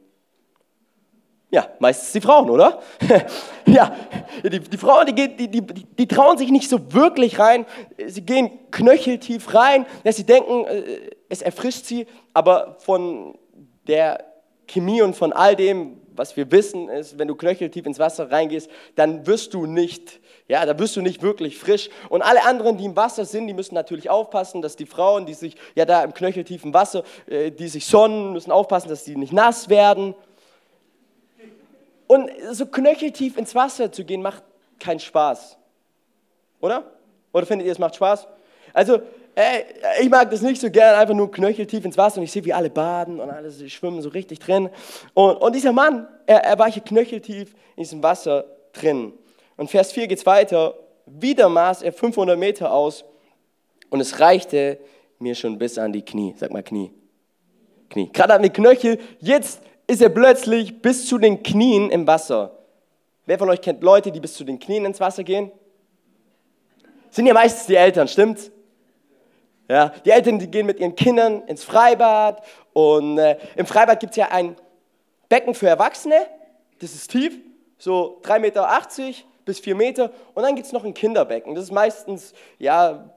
Ja, 1.52 1.68
meistens 1.80 2.12
die 2.12 2.20
Frauen, 2.20 2.48
oder? 2.48 2.80
ja, 3.66 3.92
die, 4.44 4.60
die 4.60 4.76
Frauen, 4.76 5.06
die, 5.06 5.36
die, 5.36 5.48
die, 5.48 5.62
die, 5.62 6.06
trauen 6.06 6.38
sich 6.38 6.50
nicht 6.50 6.70
so 6.70 6.92
wirklich 6.92 7.40
rein. 7.40 7.66
Sie 8.06 8.22
gehen 8.22 8.50
knöcheltief 8.70 9.52
rein. 9.52 9.84
Ja, 10.04 10.12
sie 10.12 10.24
denken, 10.24 10.64
äh, 10.66 11.10
es 11.28 11.42
erfrischt 11.42 11.86
sie, 11.86 12.06
aber 12.34 12.76
von 12.78 13.36
der 13.88 14.24
Chemie 14.68 15.02
und 15.02 15.16
von 15.16 15.32
all 15.32 15.56
dem, 15.56 16.00
was 16.14 16.36
wir 16.36 16.52
wissen, 16.52 16.88
ist, 16.88 17.18
wenn 17.18 17.26
du 17.26 17.34
knöcheltief 17.34 17.84
ins 17.84 17.98
Wasser 17.98 18.30
reingehst, 18.30 18.70
dann 18.94 19.26
wirst 19.26 19.52
du 19.52 19.66
nicht, 19.66 20.20
ja, 20.46 20.64
da 20.64 20.78
wirst 20.78 20.94
du 20.94 21.00
nicht 21.00 21.20
wirklich 21.20 21.58
frisch. 21.58 21.90
Und 22.10 22.22
alle 22.22 22.44
anderen, 22.44 22.76
die 22.76 22.84
im 22.84 22.94
Wasser 22.94 23.24
sind, 23.24 23.48
die 23.48 23.54
müssen 23.54 23.74
natürlich 23.74 24.08
aufpassen, 24.08 24.62
dass 24.62 24.76
die 24.76 24.86
Frauen, 24.86 25.26
die 25.26 25.34
sich 25.34 25.56
ja 25.74 25.84
da 25.84 26.04
im 26.04 26.14
knöcheltiefen 26.14 26.72
Wasser, 26.74 27.02
äh, 27.26 27.50
die 27.50 27.66
sich 27.66 27.86
sonnen, 27.86 28.34
müssen 28.34 28.52
aufpassen, 28.52 28.88
dass 28.88 29.04
sie 29.04 29.16
nicht 29.16 29.32
nass 29.32 29.68
werden. 29.68 30.14
Und 32.10 32.28
so 32.50 32.66
knöcheltief 32.66 33.36
ins 33.36 33.54
Wasser 33.54 33.92
zu 33.92 34.04
gehen, 34.04 34.20
macht 34.20 34.42
keinen 34.80 34.98
Spaß. 34.98 35.56
Oder? 36.60 36.90
Oder 37.32 37.46
findet 37.46 37.66
ihr, 37.66 37.72
es 37.72 37.78
macht 37.78 37.94
Spaß? 37.94 38.26
Also, 38.72 39.00
ey, 39.36 39.64
ich 40.00 40.10
mag 40.10 40.28
das 40.28 40.42
nicht 40.42 40.60
so 40.60 40.72
gern, 40.72 40.98
einfach 40.98 41.14
nur 41.14 41.30
knöcheltief 41.30 41.84
ins 41.84 41.96
Wasser 41.96 42.18
und 42.18 42.24
ich 42.24 42.32
sehe, 42.32 42.44
wie 42.44 42.52
alle 42.52 42.68
baden 42.68 43.20
und 43.20 43.30
alle 43.30 43.52
schwimmen 43.68 44.02
so 44.02 44.08
richtig 44.08 44.40
drin. 44.40 44.70
Und, 45.14 45.36
und 45.36 45.54
dieser 45.54 45.70
Mann, 45.70 46.08
er, 46.26 46.42
er 46.42 46.58
war 46.58 46.68
hier 46.68 46.82
knöcheltief 46.82 47.54
in 47.76 47.84
diesem 47.84 48.02
Wasser 48.02 48.44
drin. 48.72 49.12
Und 49.56 49.70
Vers 49.70 49.92
4 49.92 50.08
geht 50.08 50.18
es 50.18 50.26
weiter. 50.26 50.74
Wieder 51.06 51.48
maß 51.48 51.82
er 51.82 51.92
500 51.92 52.36
Meter 52.36 52.72
aus 52.72 53.04
und 53.88 54.00
es 54.00 54.18
reichte 54.18 54.80
mir 55.20 55.36
schon 55.36 55.58
bis 55.58 55.78
an 55.78 55.92
die 55.92 56.02
Knie. 56.02 56.34
Sag 56.36 56.50
mal 56.50 56.64
Knie. 56.64 56.90
Knie. 57.88 58.10
Gerade 58.12 58.34
an 58.34 58.42
die 58.42 58.50
Knöchel. 58.50 58.98
Jetzt 59.20 59.62
ist 59.90 60.00
er 60.00 60.08
plötzlich 60.08 60.80
bis 60.80 61.06
zu 61.06 61.18
den 61.18 61.42
Knien 61.42 61.90
im 61.90 62.06
Wasser. 62.06 62.56
Wer 63.26 63.40
von 63.40 63.50
euch 63.50 63.60
kennt 63.60 63.82
Leute, 63.82 64.12
die 64.12 64.20
bis 64.20 64.34
zu 64.34 64.44
den 64.44 64.60
Knien 64.60 64.84
ins 64.84 65.00
Wasser 65.00 65.24
gehen? 65.24 65.50
Sind 67.10 67.26
ja 67.26 67.34
meistens 67.34 67.66
die 67.66 67.74
Eltern, 67.74 68.06
stimmt's? 68.06 68.52
Ja, 69.68 69.88
die 70.04 70.10
Eltern, 70.10 70.38
die 70.38 70.48
gehen 70.48 70.66
mit 70.66 70.78
ihren 70.78 70.94
Kindern 70.94 71.42
ins 71.48 71.64
Freibad 71.64 72.40
und 72.72 73.18
äh, 73.18 73.36
im 73.56 73.66
Freibad 73.66 73.98
gibt 73.98 74.12
es 74.12 74.16
ja 74.18 74.28
ein 74.30 74.54
Becken 75.28 75.54
für 75.54 75.66
Erwachsene, 75.66 76.24
das 76.80 76.94
ist 76.94 77.10
tief, 77.10 77.40
so 77.76 78.20
3,80 78.22 78.38
Meter 78.38 78.68
bis 79.44 79.60
vier 79.60 79.74
Meter. 79.74 80.10
Und 80.34 80.42
dann 80.42 80.54
gibt 80.54 80.66
es 80.66 80.72
noch 80.72 80.84
ein 80.84 80.94
Kinderbecken. 80.94 81.54
Das 81.54 81.64
ist 81.64 81.72
meistens 81.72 82.32
ja, 82.58 83.12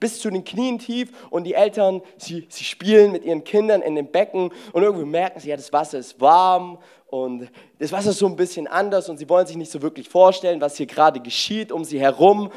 bis 0.00 0.20
zu 0.20 0.30
den 0.30 0.44
Knien 0.44 0.78
tief. 0.78 1.10
Und 1.30 1.44
die 1.44 1.54
Eltern, 1.54 2.02
sie, 2.16 2.46
sie 2.48 2.64
spielen 2.64 3.12
mit 3.12 3.24
ihren 3.24 3.44
Kindern 3.44 3.82
in 3.82 3.94
dem 3.94 4.08
Becken. 4.10 4.50
Und 4.72 4.82
irgendwie 4.82 5.06
merken 5.06 5.40
sie, 5.40 5.50
ja, 5.50 5.56
das 5.56 5.72
Wasser 5.72 5.98
ist 5.98 6.20
warm. 6.20 6.78
Und 7.06 7.48
das 7.78 7.92
Wasser 7.92 8.10
ist 8.10 8.18
so 8.18 8.26
ein 8.26 8.36
bisschen 8.36 8.66
anders. 8.66 9.08
Und 9.08 9.18
sie 9.18 9.28
wollen 9.28 9.46
sich 9.46 9.56
nicht 9.56 9.70
so 9.70 9.80
wirklich 9.80 10.08
vorstellen, 10.08 10.60
was 10.60 10.76
hier 10.76 10.86
gerade 10.86 11.20
geschieht 11.20 11.72
um 11.72 11.84
sie 11.84 12.00
herum. 12.00 12.50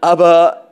Aber, 0.00 0.66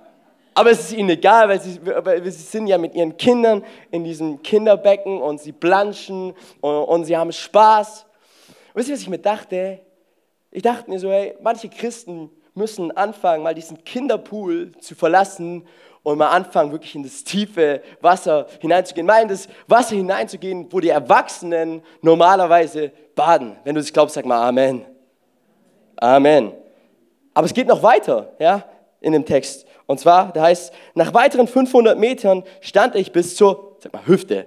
aber 0.54 0.70
es 0.70 0.80
ist 0.80 0.92
ihnen 0.92 1.10
egal, 1.10 1.48
weil 1.48 1.60
sie, 1.60 1.78
weil 1.84 2.24
sie 2.24 2.42
sind 2.42 2.66
ja 2.66 2.78
mit 2.78 2.94
ihren 2.94 3.16
Kindern 3.16 3.62
in 3.90 4.04
diesem 4.04 4.42
Kinderbecken 4.42 5.20
und 5.20 5.40
sie 5.40 5.52
planschen 5.52 6.34
und, 6.60 6.74
und 6.74 7.04
sie 7.04 7.16
haben 7.16 7.32
Spaß. 7.32 8.06
Und 8.72 8.76
wisst 8.76 8.88
ihr, 8.88 8.94
was 8.94 9.02
ich 9.02 9.08
mir 9.08 9.18
dachte? 9.18 9.80
Ich 10.50 10.62
dachte 10.62 10.90
mir 10.90 10.98
so, 10.98 11.10
hey, 11.10 11.34
manche 11.40 11.68
Christen 11.68 12.30
müssen 12.54 12.96
anfangen, 12.96 13.42
mal 13.42 13.54
diesen 13.54 13.84
Kinderpool 13.84 14.72
zu 14.80 14.94
verlassen 14.94 15.66
und 16.02 16.18
mal 16.18 16.28
anfangen, 16.28 16.72
wirklich 16.72 16.94
in 16.94 17.02
das 17.02 17.22
tiefe 17.22 17.82
Wasser 18.00 18.46
hineinzugehen. 18.60 19.06
Mal 19.06 19.22
in 19.22 19.28
das 19.28 19.48
Wasser 19.66 19.94
hineinzugehen, 19.94 20.72
wo 20.72 20.80
die 20.80 20.88
Erwachsenen 20.88 21.82
normalerweise 22.00 22.92
baden. 23.14 23.56
Wenn 23.64 23.74
du 23.74 23.80
das 23.80 23.92
glaubst, 23.92 24.14
sag 24.14 24.24
mal 24.24 24.48
Amen. 24.48 24.84
Amen. 25.96 26.52
Aber 27.34 27.46
es 27.46 27.54
geht 27.54 27.68
noch 27.68 27.82
weiter. 27.82 28.32
Ja? 28.38 28.64
in 29.00 29.12
dem 29.12 29.24
Text. 29.24 29.66
Und 29.86 30.00
zwar, 30.00 30.32
da 30.32 30.42
heißt, 30.42 30.72
nach 30.94 31.14
weiteren 31.14 31.46
500 31.46 31.98
Metern 31.98 32.44
stand 32.60 32.94
ich 32.94 33.12
bis 33.12 33.36
zur, 33.36 33.76
sag 33.80 33.92
mal, 33.92 34.06
Hüfte. 34.06 34.46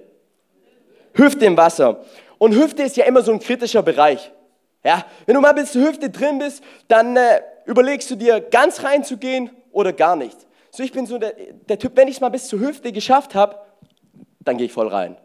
Hüfte 1.13 1.46
im 1.46 1.58
Wasser. 1.58 2.03
Und 2.38 2.55
Hüfte 2.55 2.84
ist 2.84 2.98
ja 2.98 3.05
immer 3.05 3.22
so 3.22 3.31
ein 3.31 3.39
kritischer 3.39 3.81
Bereich. 3.84 4.31
Ja, 4.84 5.06
wenn 5.26 5.36
du 5.36 5.42
mal 5.42 5.54
bis 5.54 5.72
zur 5.72 5.88
Hüfte 5.88 6.10
drin 6.10 6.40
bist, 6.40 6.64
dann 6.88 7.16
äh, 7.16 7.42
überlegst 7.66 8.10
du 8.10 8.16
dir, 8.16 8.42
ganz 8.42 8.84
reinzugehen 8.84 9.52
oder 9.72 9.94
gar 9.94 10.16
nicht. 10.16 10.38
So, 10.72 10.84
ich 10.84 10.92
bin 10.92 11.06
so 11.06 11.18
der, 11.18 11.34
der 11.68 11.78
Typ, 11.78 11.96
wenn 11.96 12.08
ich 12.08 12.16
es 12.16 12.22
mal 12.22 12.30
bis 12.30 12.48
zur 12.48 12.60
Hüfte 12.60 12.92
geschafft 12.92 13.36
habe, 13.36 13.58
dann 14.40 14.58
gehe 14.58 14.66
ich 14.66 14.74
voll 14.74 14.88
rein. 14.88 15.18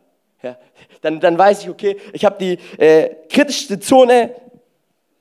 Ja, 0.43 0.57
dann, 1.01 1.21
dann 1.21 1.39
weiß 1.39 1.63
ich, 1.63 1.71
okay, 1.71 1.97
ich 2.13 2.25
habe 2.25 2.37
die 2.39 2.59
äh, 2.79 3.15
kritischste 3.31 3.81
Zone 3.81 4.35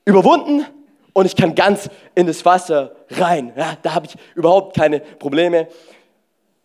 überwunden 0.04 0.66
und 1.14 1.24
ich 1.24 1.34
kann 1.34 1.54
ganz 1.54 1.88
in 2.14 2.26
das 2.26 2.44
Wasser 2.44 2.94
rein. 3.10 3.52
Ja, 3.56 3.78
da 3.82 3.94
habe 3.94 4.06
ich 4.06 4.16
überhaupt 4.34 4.76
keine 4.76 5.00
Probleme. 5.00 5.68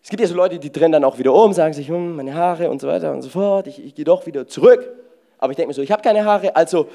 Es 0.03 0.09
gibt 0.09 0.19
ja 0.19 0.27
so 0.27 0.35
Leute, 0.35 0.59
die 0.59 0.71
drehen 0.71 0.91
dann 0.91 1.05
auch 1.05 1.17
wieder 1.19 1.33
um, 1.33 1.53
sagen 1.53 1.73
sich, 1.73 1.87
hm, 1.87 2.17
meine 2.17 2.33
Haare 2.33 2.69
und 2.69 2.81
so 2.81 2.87
weiter 2.87 3.13
und 3.13 3.21
so 3.21 3.29
fort, 3.29 3.67
ich, 3.67 3.83
ich 3.83 3.95
gehe 3.95 4.03
doch 4.03 4.25
wieder 4.25 4.47
zurück. 4.47 4.89
Aber 5.37 5.51
ich 5.51 5.55
denke 5.55 5.69
mir 5.69 5.73
so, 5.73 5.81
ich 5.81 5.91
habe 5.91 6.01
keine 6.01 6.25
Haare, 6.25 6.55
also 6.55 6.87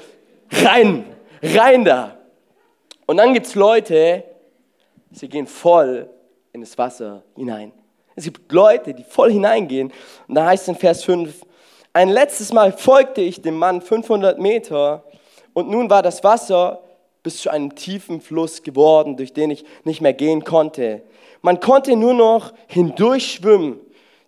rein, 0.51 1.05
rein 1.41 1.85
da. 1.85 2.17
Und 3.05 3.17
dann 3.17 3.33
gibt 3.33 3.47
es 3.47 3.55
Leute, 3.55 4.23
sie 5.11 5.29
gehen 5.29 5.47
voll 5.47 6.09
in 6.53 6.61
das 6.61 6.77
Wasser 6.77 7.23
hinein. 7.35 7.71
Es 8.15 8.23
gibt 8.23 8.51
Leute, 8.51 8.93
die 8.93 9.03
voll 9.03 9.31
hineingehen. 9.31 9.93
Und 10.27 10.35
da 10.35 10.47
heißt 10.47 10.63
es 10.63 10.69
in 10.69 10.75
Vers 10.75 11.03
5, 11.03 11.45
ein 11.93 12.09
letztes 12.09 12.51
Mal 12.51 12.71
folgte 12.71 13.21
ich 13.21 13.41
dem 13.41 13.57
Mann 13.57 13.81
500 13.81 14.39
Meter 14.39 15.03
und 15.53 15.69
nun 15.69 15.89
war 15.89 16.03
das 16.03 16.23
Wasser 16.23 16.81
bis 17.23 17.41
zu 17.41 17.49
einem 17.49 17.75
tiefen 17.75 18.21
Fluss 18.21 18.61
geworden, 18.61 19.17
durch 19.17 19.33
den 19.33 19.51
ich 19.51 19.65
nicht 19.83 20.01
mehr 20.01 20.13
gehen 20.13 20.43
konnte. 20.43 21.01
Man 21.41 21.59
konnte 21.59 21.95
nur 21.95 22.13
noch 22.13 22.53
hindurchschwimmen. 22.67 23.79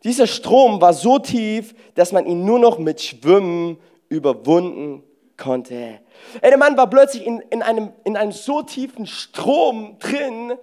Dieser 0.04 0.28
Strom 0.28 0.82
war 0.82 0.94
so 0.94 1.20
tief, 1.20 1.76
dass 1.96 2.12
man 2.12 2.26
ihn 2.26 2.46
nur 2.46 2.60
noch 2.60 2.78
mit 2.80 3.02
Schwimmen 3.02 3.78
überwunden 4.08 5.04
konnte. 5.40 6.00
Der 6.44 6.58
Mann 6.58 6.78
war 6.78 6.90
plötzlich 6.90 7.26
in, 7.26 7.40
in, 7.50 7.64
einem, 7.64 7.94
in 8.04 8.16
einem 8.16 8.32
so 8.32 8.62
tiefen 8.62 9.08
Strom 9.08 9.98
drin, 10.00 10.54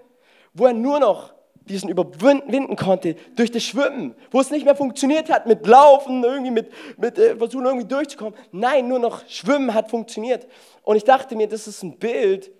wo 0.54 0.66
er 0.66 0.72
nur 0.72 1.00
noch 1.00 1.34
diesen 1.68 1.88
überwinden 1.88 2.76
konnte 2.76 3.16
durch 3.34 3.50
das 3.50 3.64
Schwimmen, 3.64 4.14
wo 4.30 4.40
es 4.40 4.50
nicht 4.50 4.64
mehr 4.64 4.76
funktioniert 4.76 5.30
hat 5.30 5.46
mit 5.46 5.66
Laufen, 5.66 6.22
irgendwie 6.22 6.52
mit, 6.52 6.70
mit 6.96 7.18
äh, 7.18 7.36
versuchen 7.36 7.66
irgendwie 7.66 7.88
durchzukommen. 7.88 8.34
Nein, 8.52 8.86
nur 8.86 9.00
noch 9.00 9.28
Schwimmen 9.28 9.74
hat 9.74 9.90
funktioniert. 9.90 10.46
Und 10.82 10.96
ich 10.96 11.04
dachte 11.04 11.34
mir, 11.34 11.48
das 11.48 11.66
ist 11.66 11.82
ein 11.82 11.98
Bild, 11.98 12.52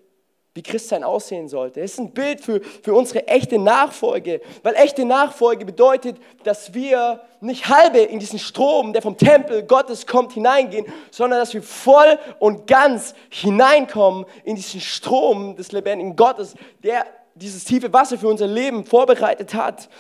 wie 0.57 0.63
Christsein 0.63 1.05
aussehen 1.05 1.49
sollte. 1.49 1.83
Es 1.83 1.93
ist 1.93 1.99
ein 1.99 2.13
Bild 2.13 2.41
für, 2.41 2.63
für 2.83 2.95
unsere 2.95 3.29
echte 3.29 3.59
Nachfolge, 3.59 4.41
weil 4.63 4.75
echte 4.75 5.05
Nachfolge 5.05 5.67
bedeutet, 5.67 6.17
dass 6.45 6.73
wir 6.73 7.21
nicht 7.41 7.69
halbe 7.69 7.99
in 7.99 8.19
diesen 8.19 8.39
Strom, 8.39 8.95
der 8.95 9.03
vom 9.03 9.19
Tempel 9.19 9.63
Gottes 9.65 10.07
kommt, 10.07 10.33
hineingehen, 10.33 10.87
sondern 11.11 11.39
dass 11.39 11.53
wir 11.53 11.63
voll 11.63 12.19
und 12.39 12.67
ganz 12.67 13.15
hineinkommen 13.29 14.25
in 14.45 14.57
diesen 14.57 14.81
Strom 14.81 15.57
des 15.57 15.73
lebendigen 15.73 16.17
Gottes, 16.17 16.55
der 16.83 17.05
dieses 17.35 17.65
tiefe 17.65 17.93
Wasser 17.93 18.17
für 18.17 18.29
unser 18.29 18.47
Leben 18.47 18.87
vorbereitet 18.87 19.53
hat. 19.53 19.91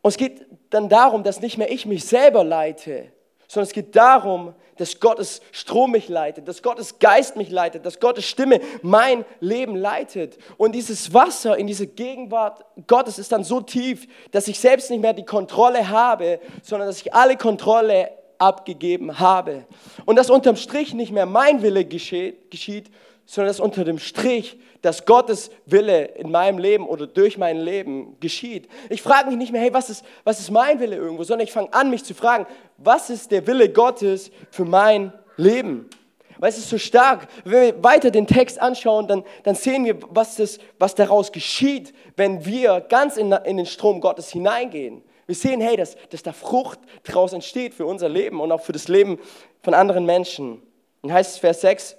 Und 0.00 0.08
es 0.08 0.16
geht 0.16 0.46
dann 0.70 0.88
darum, 0.88 1.22
dass 1.22 1.40
nicht 1.40 1.58
mehr 1.58 1.70
ich 1.70 1.84
mich 1.84 2.06
selber 2.06 2.42
leite, 2.44 3.12
sondern 3.46 3.66
es 3.66 3.74
geht 3.74 3.94
darum, 3.94 4.54
dass 4.76 5.00
Gottes 5.00 5.40
Strom 5.52 5.92
mich 5.92 6.08
leitet, 6.08 6.48
dass 6.48 6.62
Gottes 6.62 6.98
Geist 6.98 7.36
mich 7.36 7.50
leitet, 7.50 7.86
dass 7.86 8.00
Gottes 8.00 8.24
Stimme 8.24 8.60
mein 8.82 9.24
Leben 9.40 9.76
leitet. 9.76 10.38
Und 10.56 10.74
dieses 10.74 11.12
Wasser 11.14 11.56
in 11.56 11.66
diese 11.66 11.86
Gegenwart 11.86 12.64
Gottes 12.86 13.18
ist 13.18 13.32
dann 13.32 13.44
so 13.44 13.60
tief, 13.60 14.06
dass 14.30 14.48
ich 14.48 14.60
selbst 14.60 14.90
nicht 14.90 15.00
mehr 15.00 15.12
die 15.12 15.24
Kontrolle 15.24 15.88
habe, 15.88 16.40
sondern 16.62 16.88
dass 16.88 17.00
ich 17.00 17.14
alle 17.14 17.36
Kontrolle 17.36 18.10
abgegeben 18.38 19.18
habe. 19.18 19.64
Und 20.04 20.16
dass 20.16 20.30
unterm 20.30 20.56
Strich 20.56 20.94
nicht 20.94 21.12
mehr 21.12 21.26
mein 21.26 21.62
Wille 21.62 21.84
geschieht, 21.84 22.50
geschieht 22.50 22.90
sondern 23.26 23.50
dass 23.50 23.60
unter 23.60 23.84
dem 23.84 23.98
Strich, 23.98 24.58
dass 24.82 25.04
Gottes 25.04 25.50
Wille 25.66 26.04
in 26.04 26.30
meinem 26.30 26.58
Leben 26.58 26.86
oder 26.86 27.08
durch 27.08 27.36
mein 27.36 27.58
Leben 27.58 28.18
geschieht. 28.20 28.68
Ich 28.88 29.02
frage 29.02 29.28
mich 29.28 29.36
nicht 29.36 29.52
mehr, 29.52 29.60
hey, 29.60 29.74
was 29.74 29.90
ist, 29.90 30.04
was 30.22 30.38
ist 30.38 30.50
mein 30.50 30.78
Wille 30.78 30.96
irgendwo, 30.96 31.24
sondern 31.24 31.44
ich 31.44 31.52
fange 31.52 31.72
an, 31.74 31.90
mich 31.90 32.04
zu 32.04 32.14
fragen, 32.14 32.46
was 32.78 33.10
ist 33.10 33.32
der 33.32 33.46
Wille 33.48 33.68
Gottes 33.68 34.30
für 34.50 34.64
mein 34.64 35.12
Leben? 35.36 35.90
Weil 36.38 36.50
es 36.50 36.58
ist 36.58 36.70
so 36.70 36.78
stark. 36.78 37.26
Wenn 37.44 37.74
wir 37.74 37.82
weiter 37.82 38.10
den 38.10 38.26
Text 38.26 38.60
anschauen, 38.60 39.08
dann, 39.08 39.24
dann 39.42 39.54
sehen 39.56 39.84
wir, 39.84 39.98
was, 40.10 40.36
das, 40.36 40.58
was 40.78 40.94
daraus 40.94 41.32
geschieht, 41.32 41.94
wenn 42.14 42.44
wir 42.44 42.80
ganz 42.80 43.16
in, 43.16 43.32
in 43.32 43.56
den 43.56 43.66
Strom 43.66 44.00
Gottes 44.00 44.30
hineingehen. 44.30 45.02
Wir 45.26 45.34
sehen, 45.34 45.60
hey, 45.60 45.76
dass, 45.76 45.96
dass 46.10 46.22
da 46.22 46.32
Frucht 46.32 46.78
daraus 47.02 47.32
entsteht 47.32 47.74
für 47.74 47.86
unser 47.86 48.08
Leben 48.08 48.40
und 48.40 48.52
auch 48.52 48.60
für 48.60 48.72
das 48.72 48.86
Leben 48.86 49.18
von 49.62 49.74
anderen 49.74 50.06
Menschen. 50.06 50.62
Und 51.02 51.12
heißt 51.12 51.32
es 51.32 51.38
Vers 51.38 51.62
6, 51.62 51.96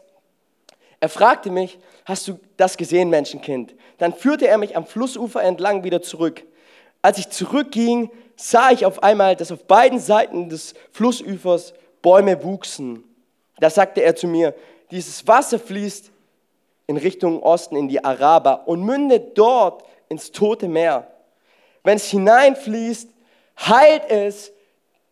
er 0.99 1.09
fragte 1.09 1.51
mich, 1.51 1.77
hast 2.05 2.27
du 2.27 2.39
das 2.57 2.77
gesehen, 2.77 3.09
Menschenkind? 3.09 3.75
Dann 3.97 4.13
führte 4.13 4.47
er 4.47 4.57
mich 4.57 4.75
am 4.75 4.85
Flussufer 4.85 5.43
entlang 5.43 5.83
wieder 5.83 6.01
zurück. 6.01 6.43
Als 7.01 7.19
ich 7.19 7.29
zurückging, 7.29 8.09
sah 8.35 8.71
ich 8.71 8.85
auf 8.85 9.03
einmal, 9.03 9.35
dass 9.35 9.51
auf 9.51 9.65
beiden 9.65 9.99
Seiten 9.99 10.49
des 10.49 10.73
Flussufers 10.91 11.73
Bäume 12.01 12.43
wuchsen. 12.43 13.03
Da 13.59 13.69
sagte 13.69 14.01
er 14.01 14.15
zu 14.15 14.27
mir, 14.27 14.55
dieses 14.91 15.27
Wasser 15.27 15.59
fließt 15.59 16.11
in 16.87 16.97
Richtung 16.97 17.43
Osten 17.43 17.75
in 17.75 17.87
die 17.87 18.03
Araba 18.03 18.53
und 18.53 18.81
mündet 18.81 19.37
dort 19.37 19.83
ins 20.09 20.31
Tote 20.31 20.67
Meer. 20.67 21.11
Wenn 21.83 21.97
es 21.97 22.09
hineinfließt, 22.09 23.09
heilt 23.59 24.09
es 24.09 24.51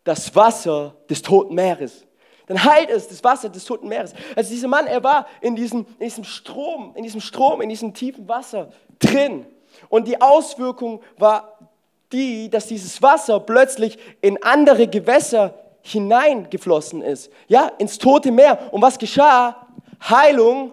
das 0.04 0.34
Wasser 0.34 0.94
des 1.10 1.22
Toten 1.22 1.54
Meeres 1.54 2.05
dann 2.46 2.62
heilt 2.64 2.90
es 2.90 3.08
das 3.08 3.22
Wasser 3.24 3.48
des 3.48 3.64
Toten 3.64 3.88
Meeres. 3.88 4.14
Also 4.34 4.50
dieser 4.50 4.68
Mann, 4.68 4.86
er 4.86 5.02
war 5.02 5.26
in 5.40 5.56
diesem, 5.56 5.86
in 5.98 6.06
diesem 6.06 6.24
Strom, 6.24 6.92
in 6.94 7.02
diesem 7.02 7.20
Strom, 7.20 7.60
in 7.60 7.68
diesem 7.68 7.92
tiefen 7.92 8.28
Wasser 8.28 8.70
drin. 8.98 9.46
Und 9.88 10.06
die 10.06 10.20
Auswirkung 10.20 11.02
war 11.18 11.58
die, 12.12 12.48
dass 12.48 12.66
dieses 12.66 13.02
Wasser 13.02 13.40
plötzlich 13.40 13.98
in 14.20 14.42
andere 14.42 14.86
Gewässer 14.86 15.54
hineingeflossen 15.82 17.02
ist. 17.02 17.30
Ja, 17.48 17.70
ins 17.78 17.98
Tote 17.98 18.30
Meer. 18.30 18.72
Und 18.72 18.82
was 18.82 18.98
geschah? 18.98 19.66
Heilung 20.08 20.72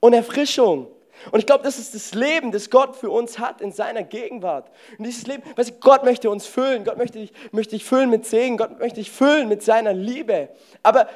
und 0.00 0.12
Erfrischung. 0.12 0.86
Und 1.30 1.38
ich 1.40 1.46
glaube, 1.46 1.64
das 1.64 1.78
ist 1.78 1.94
das 1.94 2.14
Leben, 2.14 2.52
das 2.52 2.70
Gott 2.70 2.96
für 2.96 3.10
uns 3.10 3.38
hat 3.38 3.60
in 3.60 3.72
seiner 3.72 4.02
Gegenwart. 4.02 4.70
Und 4.98 5.06
dieses 5.06 5.26
Leben, 5.26 5.42
weißt 5.56 5.70
du, 5.70 5.74
Gott 5.80 6.04
möchte 6.04 6.30
uns 6.30 6.46
füllen, 6.46 6.84
Gott 6.84 6.96
möchte 6.96 7.18
dich, 7.18 7.32
möchte 7.52 7.76
dich 7.76 7.84
füllen 7.84 8.10
mit 8.10 8.26
Segen, 8.26 8.56
Gott 8.56 8.78
möchte 8.78 9.00
dich 9.00 9.10
füllen 9.10 9.48
mit 9.48 9.62
seiner 9.62 9.92
Liebe. 9.92 10.48
Aber 10.82 11.08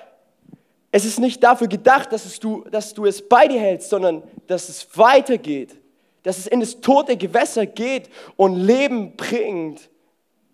es 0.91 1.05
ist 1.05 1.19
nicht 1.19 1.43
dafür 1.43 1.69
gedacht, 1.69 2.13
dass, 2.13 2.27
es 2.27 2.39
du, 2.39 2.65
dass 2.71 2.93
du 2.93 3.07
es 3.07 3.27
bei 3.27 3.49
dir 3.49 3.61
hältst, 3.61 3.89
sondern 3.91 4.23
dass 4.47 4.69
es 4.69 4.87
weitergeht, 4.97 5.77
dass 6.23 6.39
es 6.39 6.47
in 6.47 6.61
das 6.61 6.81
tote 6.81 7.17
Gewässer 7.17 7.67
geht 7.67 8.11
und 8.37 8.57
Leben 8.57 9.17
bringt 9.17 9.89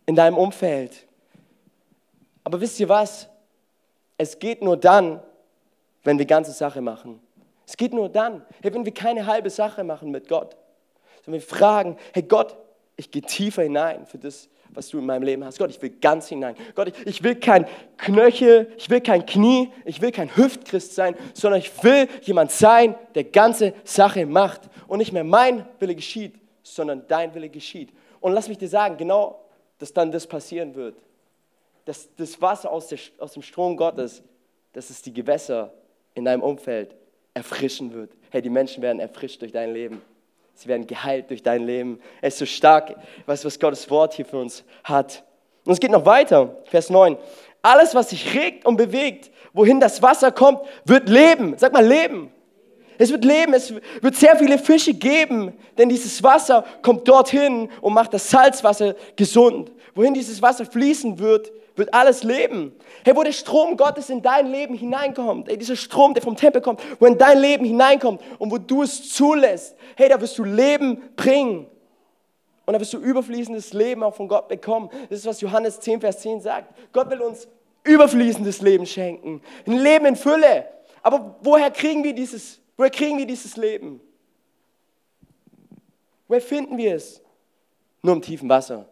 in 0.06 0.14
deinem 0.14 0.38
Umfeld. 0.38 1.06
Aber 2.44 2.60
wisst 2.60 2.78
ihr 2.80 2.88
was? 2.88 3.28
Es 4.16 4.38
geht 4.38 4.62
nur 4.62 4.76
dann, 4.76 5.20
wenn 6.04 6.18
wir 6.18 6.24
ganze 6.24 6.52
Sache 6.52 6.80
machen. 6.80 7.20
Es 7.68 7.76
geht 7.76 7.92
nur 7.92 8.08
dann, 8.08 8.40
wenn 8.62 8.86
wir 8.86 8.94
keine 8.94 9.26
halbe 9.26 9.50
Sache 9.50 9.84
machen 9.84 10.10
mit 10.10 10.26
Gott, 10.26 10.56
sondern 11.22 11.42
wir 11.42 11.46
fragen, 11.46 11.98
hey 12.14 12.22
Gott, 12.22 12.56
ich 12.96 13.10
gehe 13.10 13.20
tiefer 13.20 13.62
hinein 13.62 14.06
für 14.06 14.16
das, 14.16 14.48
was 14.70 14.88
du 14.88 14.98
in 14.98 15.04
meinem 15.04 15.22
Leben 15.22 15.44
hast. 15.44 15.58
Gott, 15.58 15.68
ich 15.68 15.82
will 15.82 15.90
ganz 15.90 16.28
hinein. 16.28 16.56
Gott, 16.74 16.88
ich, 16.88 17.06
ich 17.06 17.22
will 17.22 17.34
kein 17.34 17.66
Knöchel, 17.98 18.72
ich 18.78 18.88
will 18.88 19.02
kein 19.02 19.26
Knie, 19.26 19.70
ich 19.84 20.00
will 20.00 20.12
kein 20.12 20.34
Hüftchrist 20.34 20.94
sein, 20.94 21.14
sondern 21.34 21.60
ich 21.60 21.84
will 21.84 22.08
jemand 22.22 22.52
sein, 22.52 22.94
der 23.14 23.24
ganze 23.24 23.74
Sache 23.84 24.24
macht. 24.24 24.62
Und 24.86 25.00
nicht 25.00 25.12
mehr 25.12 25.24
mein 25.24 25.66
Wille 25.78 25.94
geschieht, 25.94 26.36
sondern 26.62 27.06
dein 27.06 27.34
Wille 27.34 27.50
geschieht. 27.50 27.92
Und 28.20 28.32
lass 28.32 28.48
mich 28.48 28.56
dir 28.56 28.68
sagen, 28.68 28.96
genau, 28.96 29.44
dass 29.78 29.92
dann 29.92 30.10
das 30.10 30.26
passieren 30.26 30.74
wird. 30.74 30.96
Dass 31.84 32.08
das 32.16 32.40
Wasser 32.40 32.72
aus, 32.72 32.88
der, 32.88 32.98
aus 33.18 33.34
dem 33.34 33.42
Strom 33.42 33.76
Gottes, 33.76 34.22
dass 34.72 34.88
es 34.88 35.02
die 35.02 35.12
Gewässer 35.12 35.74
in 36.14 36.24
deinem 36.24 36.42
Umfeld 36.42 36.94
erfrischen 37.38 37.94
wird. 37.94 38.10
Hey, 38.30 38.42
die 38.42 38.50
Menschen 38.50 38.82
werden 38.82 39.00
erfrischt 39.00 39.40
durch 39.40 39.52
dein 39.52 39.72
Leben. 39.72 40.02
Sie 40.54 40.68
werden 40.68 40.86
geheilt 40.86 41.30
durch 41.30 41.42
dein 41.42 41.64
Leben. 41.64 42.00
Es 42.20 42.34
ist 42.34 42.38
so 42.40 42.46
stark, 42.46 42.96
was, 43.26 43.44
was 43.44 43.58
Gottes 43.58 43.88
Wort 43.90 44.14
hier 44.14 44.24
für 44.24 44.38
uns 44.38 44.64
hat. 44.82 45.24
Und 45.64 45.72
es 45.72 45.80
geht 45.80 45.90
noch 45.90 46.04
weiter, 46.04 46.56
Vers 46.64 46.90
9. 46.90 47.16
Alles, 47.62 47.94
was 47.94 48.10
sich 48.10 48.34
regt 48.34 48.66
und 48.66 48.76
bewegt, 48.76 49.30
wohin 49.52 49.80
das 49.80 50.02
Wasser 50.02 50.32
kommt, 50.32 50.60
wird 50.84 51.08
leben. 51.08 51.56
Sag 51.58 51.72
mal, 51.72 51.86
leben. 51.86 52.32
Es 52.98 53.10
wird 53.10 53.24
Leben, 53.24 53.54
es 53.54 53.72
wird 54.00 54.16
sehr 54.16 54.36
viele 54.36 54.58
Fische 54.58 54.92
geben, 54.92 55.54
denn 55.78 55.88
dieses 55.88 56.22
Wasser 56.22 56.64
kommt 56.82 57.06
dorthin 57.08 57.70
und 57.80 57.94
macht 57.94 58.12
das 58.12 58.28
Salzwasser 58.28 58.94
gesund. 59.14 59.70
Wohin 59.94 60.14
dieses 60.14 60.42
Wasser 60.42 60.66
fließen 60.66 61.18
wird, 61.18 61.50
wird 61.76 61.94
alles 61.94 62.24
leben. 62.24 62.72
Hey, 63.04 63.14
wo 63.14 63.22
der 63.22 63.32
Strom 63.32 63.76
Gottes 63.76 64.10
in 64.10 64.20
dein 64.20 64.50
Leben 64.50 64.74
hineinkommt, 64.74 65.48
hey, 65.48 65.56
dieser 65.56 65.76
Strom, 65.76 66.12
der 66.12 66.22
vom 66.22 66.36
Tempel 66.36 66.60
kommt, 66.60 66.80
wo 66.98 67.06
in 67.06 67.16
dein 67.16 67.38
Leben 67.38 67.64
hineinkommt 67.64 68.20
und 68.38 68.50
wo 68.50 68.58
du 68.58 68.82
es 68.82 69.12
zulässt, 69.14 69.76
hey, 69.96 70.08
da 70.08 70.20
wirst 70.20 70.36
du 70.36 70.44
Leben 70.44 71.00
bringen. 71.16 71.66
Und 72.66 72.74
da 72.74 72.80
wirst 72.80 72.92
du 72.92 72.98
überfließendes 72.98 73.72
Leben 73.72 74.02
auch 74.02 74.14
von 74.14 74.28
Gott 74.28 74.48
bekommen. 74.48 74.90
Das 75.08 75.20
ist, 75.20 75.26
was 75.26 75.40
Johannes 75.40 75.80
10, 75.80 76.00
Vers 76.00 76.20
10 76.20 76.42
sagt. 76.42 76.74
Gott 76.92 77.08
will 77.08 77.22
uns 77.22 77.48
überfließendes 77.84 78.60
Leben 78.60 78.84
schenken. 78.84 79.40
Ein 79.66 79.78
Leben 79.78 80.04
in 80.04 80.16
Fülle. 80.16 80.66
Aber 81.02 81.36
woher 81.40 81.70
kriegen 81.70 82.04
wir 82.04 82.12
dieses, 82.12 82.60
woher 82.78 82.90
kriegen 82.90 83.18
wir 83.18 83.26
dieses 83.26 83.58
Leben? 83.58 84.00
Woher 86.28 86.40
finden 86.40 86.78
wir 86.78 86.94
es? 86.94 87.20
Nur 88.00 88.14
im 88.14 88.22
tiefen 88.22 88.48
Wasser. 88.48 88.88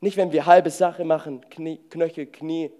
Nicht, 0.00 0.16
wenn 0.16 0.32
wir 0.32 0.44
halbe 0.44 0.70
Sache 0.70 1.04
machen, 1.04 1.48
Knie, 1.48 1.78
Knöchel, 1.88 2.26
Knie. 2.26 2.70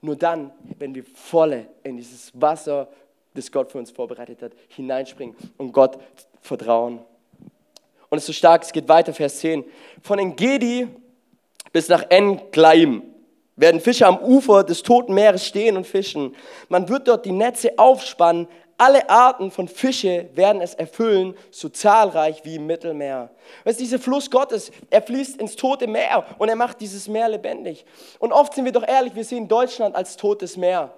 Nur 0.00 0.16
dann, 0.16 0.52
wenn 0.78 0.94
wir 0.94 1.04
volle 1.04 1.68
in 1.82 1.96
dieses 1.96 2.30
Wasser, 2.40 2.88
das 3.34 3.50
Gott 3.50 3.72
für 3.72 3.78
uns 3.78 3.90
vorbereitet 3.90 4.40
hat, 4.42 4.52
hineinspringen 4.68 5.36
und 5.56 5.72
Gott 5.72 5.98
vertrauen. 6.40 7.00
Und 8.08 8.18
es 8.18 8.24
ist 8.24 8.26
so 8.28 8.32
stark, 8.34 8.62
es 8.62 8.72
geht 8.72 8.88
weiter, 8.88 9.12
Vers 9.12 9.40
10. 9.40 9.64
Von 10.02 10.18
Engedi 10.18 10.86
bis 11.72 11.88
nach 11.88 12.04
En-Glaim 12.08 13.02
werden 13.56 13.80
Fische 13.80 14.06
am 14.06 14.18
Ufer 14.18 14.64
des 14.64 14.82
Toten 14.82 15.14
Meeres 15.14 15.44
stehen 15.44 15.76
und 15.76 15.86
fischen. 15.86 16.36
Man 16.68 16.88
wird 16.88 17.08
dort 17.08 17.24
die 17.24 17.32
Netze 17.32 17.78
aufspannen, 17.78 18.46
alle 18.78 19.08
Arten 19.08 19.50
von 19.50 19.68
Fische 19.68 20.28
werden 20.34 20.60
es 20.60 20.74
erfüllen, 20.74 21.34
so 21.50 21.70
zahlreich 21.70 22.44
wie 22.44 22.56
im 22.56 22.66
Mittelmeer. 22.66 23.30
Weißt, 23.64 23.80
dieser 23.80 23.98
Fluss 23.98 24.30
Gottes, 24.30 24.70
er 24.90 25.00
fließt 25.00 25.40
ins 25.40 25.56
tote 25.56 25.86
Meer 25.86 26.26
und 26.36 26.50
er 26.50 26.56
macht 26.56 26.80
dieses 26.82 27.08
Meer 27.08 27.30
lebendig. 27.30 27.86
Und 28.18 28.32
oft 28.32 28.52
sind 28.52 28.66
wir 28.66 28.72
doch 28.72 28.86
ehrlich, 28.86 29.14
wir 29.14 29.24
sehen 29.24 29.48
Deutschland 29.48 29.96
als 29.96 30.16
totes 30.16 30.58
Meer. 30.58 30.92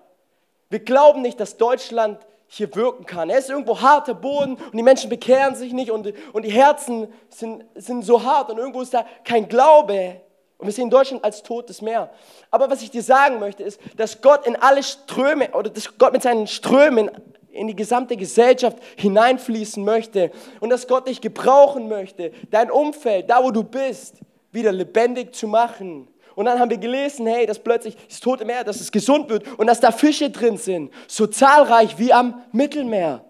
Wir 0.70 0.80
glauben 0.80 1.22
nicht, 1.22 1.38
dass 1.38 1.56
Deutschland 1.56 2.18
hier 2.48 2.74
wirken 2.74 3.06
kann. 3.06 3.30
Er 3.30 3.38
ist 3.38 3.50
irgendwo 3.50 3.80
harter 3.80 4.14
Boden 4.14 4.54
und 4.54 4.76
die 4.76 4.82
Menschen 4.82 5.08
bekehren 5.08 5.54
sich 5.54 5.72
nicht 5.72 5.90
und, 5.90 6.12
und 6.32 6.44
die 6.44 6.50
Herzen 6.50 7.06
sind, 7.28 7.64
sind 7.76 8.02
so 8.02 8.24
hart 8.24 8.50
und 8.50 8.58
irgendwo 8.58 8.80
ist 8.80 8.92
da 8.92 9.06
kein 9.22 9.48
Glaube. 9.48 10.20
Und 10.58 10.66
wir 10.66 10.72
sehen 10.72 10.90
Deutschland 10.90 11.24
als 11.24 11.42
totes 11.42 11.80
Meer. 11.80 12.10
Aber 12.50 12.68
was 12.68 12.82
ich 12.82 12.90
dir 12.90 13.02
sagen 13.02 13.38
möchte, 13.38 13.62
ist, 13.62 13.80
dass 13.96 14.20
Gott 14.20 14.44
in 14.44 14.56
alle 14.56 14.82
Ströme 14.82 15.50
oder 15.52 15.70
dass 15.70 15.96
Gott 15.96 16.12
mit 16.12 16.22
seinen 16.22 16.48
Strömen 16.48 17.10
in 17.52 17.68
die 17.68 17.76
gesamte 17.76 18.16
Gesellschaft 18.16 18.76
hineinfließen 18.96 19.84
möchte 19.84 20.32
und 20.60 20.70
dass 20.70 20.86
Gott 20.88 21.08
dich 21.08 21.20
gebrauchen 21.20 21.88
möchte, 21.88 22.32
dein 22.50 22.70
Umfeld, 22.70 23.30
da 23.30 23.42
wo 23.42 23.52
du 23.52 23.62
bist, 23.62 24.16
wieder 24.50 24.72
lebendig 24.72 25.34
zu 25.34 25.46
machen. 25.46 26.08
Und 26.34 26.44
dann 26.44 26.58
haben 26.58 26.70
wir 26.70 26.78
gelesen, 26.78 27.26
hey, 27.26 27.46
dass 27.46 27.58
plötzlich 27.58 27.96
das 28.08 28.20
Tote 28.20 28.44
Meer, 28.44 28.64
dass 28.64 28.80
es 28.80 28.92
gesund 28.92 29.28
wird 29.28 29.46
und 29.58 29.66
dass 29.66 29.80
da 29.80 29.92
Fische 29.92 30.30
drin 30.30 30.56
sind, 30.56 30.92
so 31.06 31.26
zahlreich 31.26 31.98
wie 31.98 32.12
am 32.12 32.42
Mittelmeer. 32.52 33.24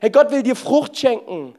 Hey, 0.00 0.10
Gott 0.10 0.30
will 0.30 0.42
dir 0.42 0.56
Frucht 0.56 0.96
schenken 0.96 1.54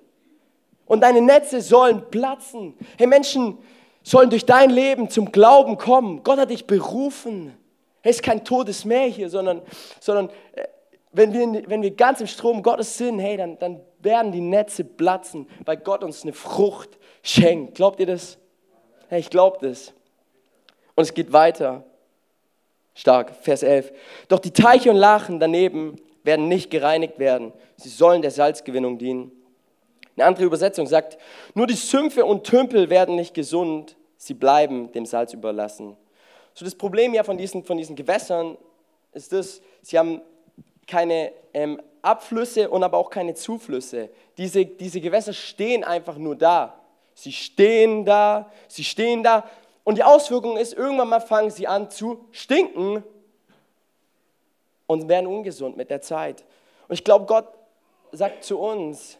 und 0.85 1.01
deine 1.01 1.21
Netze 1.21 1.61
sollen 1.61 2.09
platzen. 2.09 2.75
Hey, 2.97 3.07
Menschen 3.07 3.57
sollen 4.03 4.29
durch 4.29 4.45
dein 4.45 4.69
Leben 4.69 5.09
zum 5.09 5.31
Glauben 5.31 5.77
kommen. 5.77 6.23
Gott 6.23 6.37
hat 6.37 6.49
dich 6.49 6.67
berufen. 6.67 7.57
Es 8.01 8.17
ist 8.17 8.23
kein 8.23 8.43
totes 8.43 8.85
Meer 8.85 9.07
hier, 9.07 9.29
sondern, 9.29 9.61
sondern 9.99 10.29
äh, 10.53 10.65
wenn 11.13 11.31
wir, 11.33 11.69
wenn 11.69 11.81
wir 11.81 11.91
ganz 11.91 12.19
im 12.21 12.27
Strom 12.27 12.61
Gottes 12.61 12.97
sind, 12.97 13.19
hey, 13.19 13.37
dann, 13.37 13.57
dann 13.59 13.79
werden 13.99 14.31
die 14.31 14.41
Netze 14.41 14.83
platzen, 14.83 15.47
weil 15.63 15.77
Gott 15.77 16.03
uns 16.03 16.23
eine 16.23 16.33
Frucht 16.33 16.97
schenkt. 17.21 17.75
Glaubt 17.75 17.99
ihr 17.99 18.07
das? 18.07 18.37
Hey, 19.07 19.19
ich 19.19 19.29
glaube 19.29 19.57
das. 19.61 19.93
Und 20.95 21.03
es 21.03 21.13
geht 21.13 21.31
weiter. 21.31 21.83
Stark, 22.95 23.33
Vers 23.41 23.63
11. 23.63 23.91
Doch 24.27 24.39
die 24.39 24.51
Teiche 24.51 24.91
und 24.91 24.97
Lachen 24.97 25.39
daneben 25.39 25.95
werden 26.23 26.47
nicht 26.47 26.69
gereinigt 26.69 27.19
werden. 27.19 27.53
Sie 27.77 27.89
sollen 27.89 28.21
der 28.21 28.31
Salzgewinnung 28.31 28.97
dienen. 28.97 29.31
Eine 30.15 30.25
andere 30.25 30.45
Übersetzung 30.45 30.85
sagt, 30.87 31.17
nur 31.55 31.67
die 31.67 31.73
Sümpfe 31.73 32.25
und 32.25 32.43
Tümpel 32.43 32.89
werden 32.89 33.15
nicht 33.15 33.33
gesund, 33.33 33.95
sie 34.17 34.33
bleiben 34.33 34.91
dem 34.91 35.05
Salz 35.05 35.33
überlassen. 35.33 35.97
So 36.53 36.65
das 36.65 36.75
Problem 36.75 37.13
ja 37.13 37.23
von 37.23 37.37
diesen, 37.37 37.63
von 37.63 37.77
diesen 37.77 37.95
Gewässern 37.95 38.57
ist 39.11 39.31
das, 39.31 39.61
sie 39.81 39.97
haben 39.97 40.21
keine 40.87 41.31
ähm, 41.53 41.81
Abflüsse 42.01 42.69
und 42.69 42.83
aber 42.83 42.97
auch 42.97 43.09
keine 43.09 43.33
Zuflüsse. 43.33 44.09
Diese, 44.37 44.65
diese 44.65 45.01
Gewässer 45.01 45.33
stehen 45.33 45.83
einfach 45.83 46.17
nur 46.17 46.35
da. 46.35 46.79
Sie 47.15 47.31
stehen 47.31 48.05
da, 48.05 48.51
sie 48.67 48.83
stehen 48.83 49.23
da. 49.23 49.47
Und 49.83 49.97
die 49.97 50.03
Auswirkung 50.03 50.57
ist, 50.57 50.73
irgendwann 50.73 51.09
mal 51.09 51.21
fangen 51.21 51.49
sie 51.49 51.67
an 51.67 51.89
zu 51.89 52.25
stinken 52.31 53.03
und 54.87 55.07
werden 55.07 55.27
ungesund 55.27 55.77
mit 55.77 55.89
der 55.89 56.01
Zeit. 56.01 56.43
Und 56.87 56.93
ich 56.93 57.03
glaube, 57.03 57.25
Gott 57.25 57.47
sagt 58.11 58.43
zu 58.43 58.59
uns, 58.59 59.17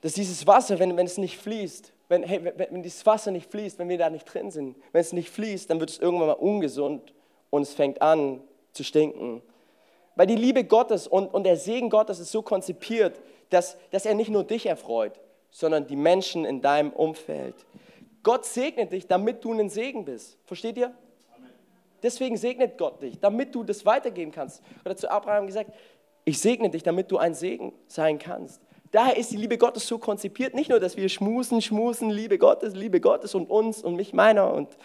dass 0.00 0.14
dieses 0.14 0.46
Wasser, 0.46 0.78
wenn, 0.78 0.96
wenn 0.96 1.06
es 1.06 1.18
nicht 1.18 1.38
fließt, 1.38 1.92
wenn, 2.08 2.22
hey, 2.22 2.44
wenn, 2.44 2.58
wenn 2.58 2.82
dieses 2.82 3.04
Wasser 3.06 3.30
nicht 3.30 3.50
fließt, 3.50 3.78
wenn 3.78 3.88
wir 3.88 3.98
da 3.98 4.10
nicht 4.10 4.24
drin 4.24 4.50
sind, 4.50 4.76
wenn 4.92 5.00
es 5.00 5.12
nicht 5.12 5.30
fließt, 5.30 5.68
dann 5.70 5.80
wird 5.80 5.90
es 5.90 5.98
irgendwann 5.98 6.28
mal 6.28 6.34
ungesund 6.34 7.12
und 7.50 7.62
es 7.62 7.74
fängt 7.74 8.02
an 8.02 8.40
zu 8.72 8.84
stinken. 8.84 9.42
Weil 10.14 10.26
die 10.26 10.36
Liebe 10.36 10.64
Gottes 10.64 11.06
und, 11.06 11.32
und 11.32 11.44
der 11.44 11.56
Segen 11.56 11.90
Gottes 11.90 12.18
ist 12.18 12.32
so 12.32 12.42
konzipiert, 12.42 13.20
dass, 13.50 13.76
dass 13.90 14.06
er 14.06 14.14
nicht 14.14 14.30
nur 14.30 14.44
dich 14.44 14.66
erfreut, 14.66 15.20
sondern 15.50 15.86
die 15.86 15.96
Menschen 15.96 16.44
in 16.44 16.60
deinem 16.60 16.90
Umfeld. 16.90 17.54
Gott 18.22 18.44
segnet 18.44 18.92
dich, 18.92 19.06
damit 19.06 19.44
du 19.44 19.52
ein 19.52 19.68
Segen 19.68 20.04
bist. 20.04 20.38
Versteht 20.44 20.76
ihr? 20.78 20.92
Deswegen 22.02 22.36
segnet 22.36 22.76
Gott 22.76 23.02
dich, 23.02 23.18
damit 23.20 23.54
du 23.54 23.62
das 23.64 23.84
weitergeben 23.86 24.32
kannst. 24.32 24.62
Oder 24.84 24.96
zu 24.96 25.10
Abraham 25.10 25.46
gesagt, 25.46 25.72
ich 26.24 26.38
segne 26.38 26.68
dich, 26.70 26.82
damit 26.82 27.10
du 27.10 27.18
ein 27.18 27.34
Segen 27.34 27.72
sein 27.86 28.18
kannst. 28.18 28.60
Daher 28.92 29.16
ist 29.16 29.32
die 29.32 29.36
Liebe 29.36 29.58
Gottes 29.58 29.86
so 29.86 29.98
konzipiert, 29.98 30.54
nicht 30.54 30.70
nur, 30.70 30.80
dass 30.80 30.96
wir 30.96 31.08
schmusen, 31.08 31.60
schmusen, 31.60 32.10
Liebe 32.10 32.38
Gottes, 32.38 32.74
Liebe 32.74 33.00
Gottes 33.00 33.34
und 33.34 33.50
uns 33.50 33.82
und 33.82 33.96
mich, 33.96 34.12
meiner 34.12 34.52
und 34.52 34.76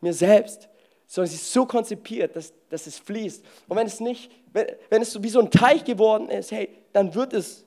mir 0.00 0.12
selbst, 0.12 0.68
sondern 1.06 1.30
sie 1.30 1.36
ist 1.36 1.52
so 1.52 1.64
konzipiert, 1.64 2.36
dass, 2.36 2.52
dass 2.68 2.86
es 2.86 2.98
fließt. 2.98 3.44
Und 3.68 3.76
wenn 3.76 3.86
es 3.86 4.00
nicht, 4.00 4.30
wenn, 4.52 4.66
wenn 4.90 5.02
es 5.02 5.12
so 5.12 5.22
wie 5.22 5.28
so 5.28 5.40
ein 5.40 5.50
Teich 5.50 5.84
geworden 5.84 6.28
ist, 6.28 6.50
hey, 6.50 6.68
dann 6.92 7.14
wird 7.14 7.32
es, 7.32 7.64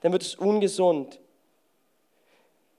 dann 0.00 0.12
wird 0.12 0.22
es 0.22 0.34
ungesund. 0.34 1.20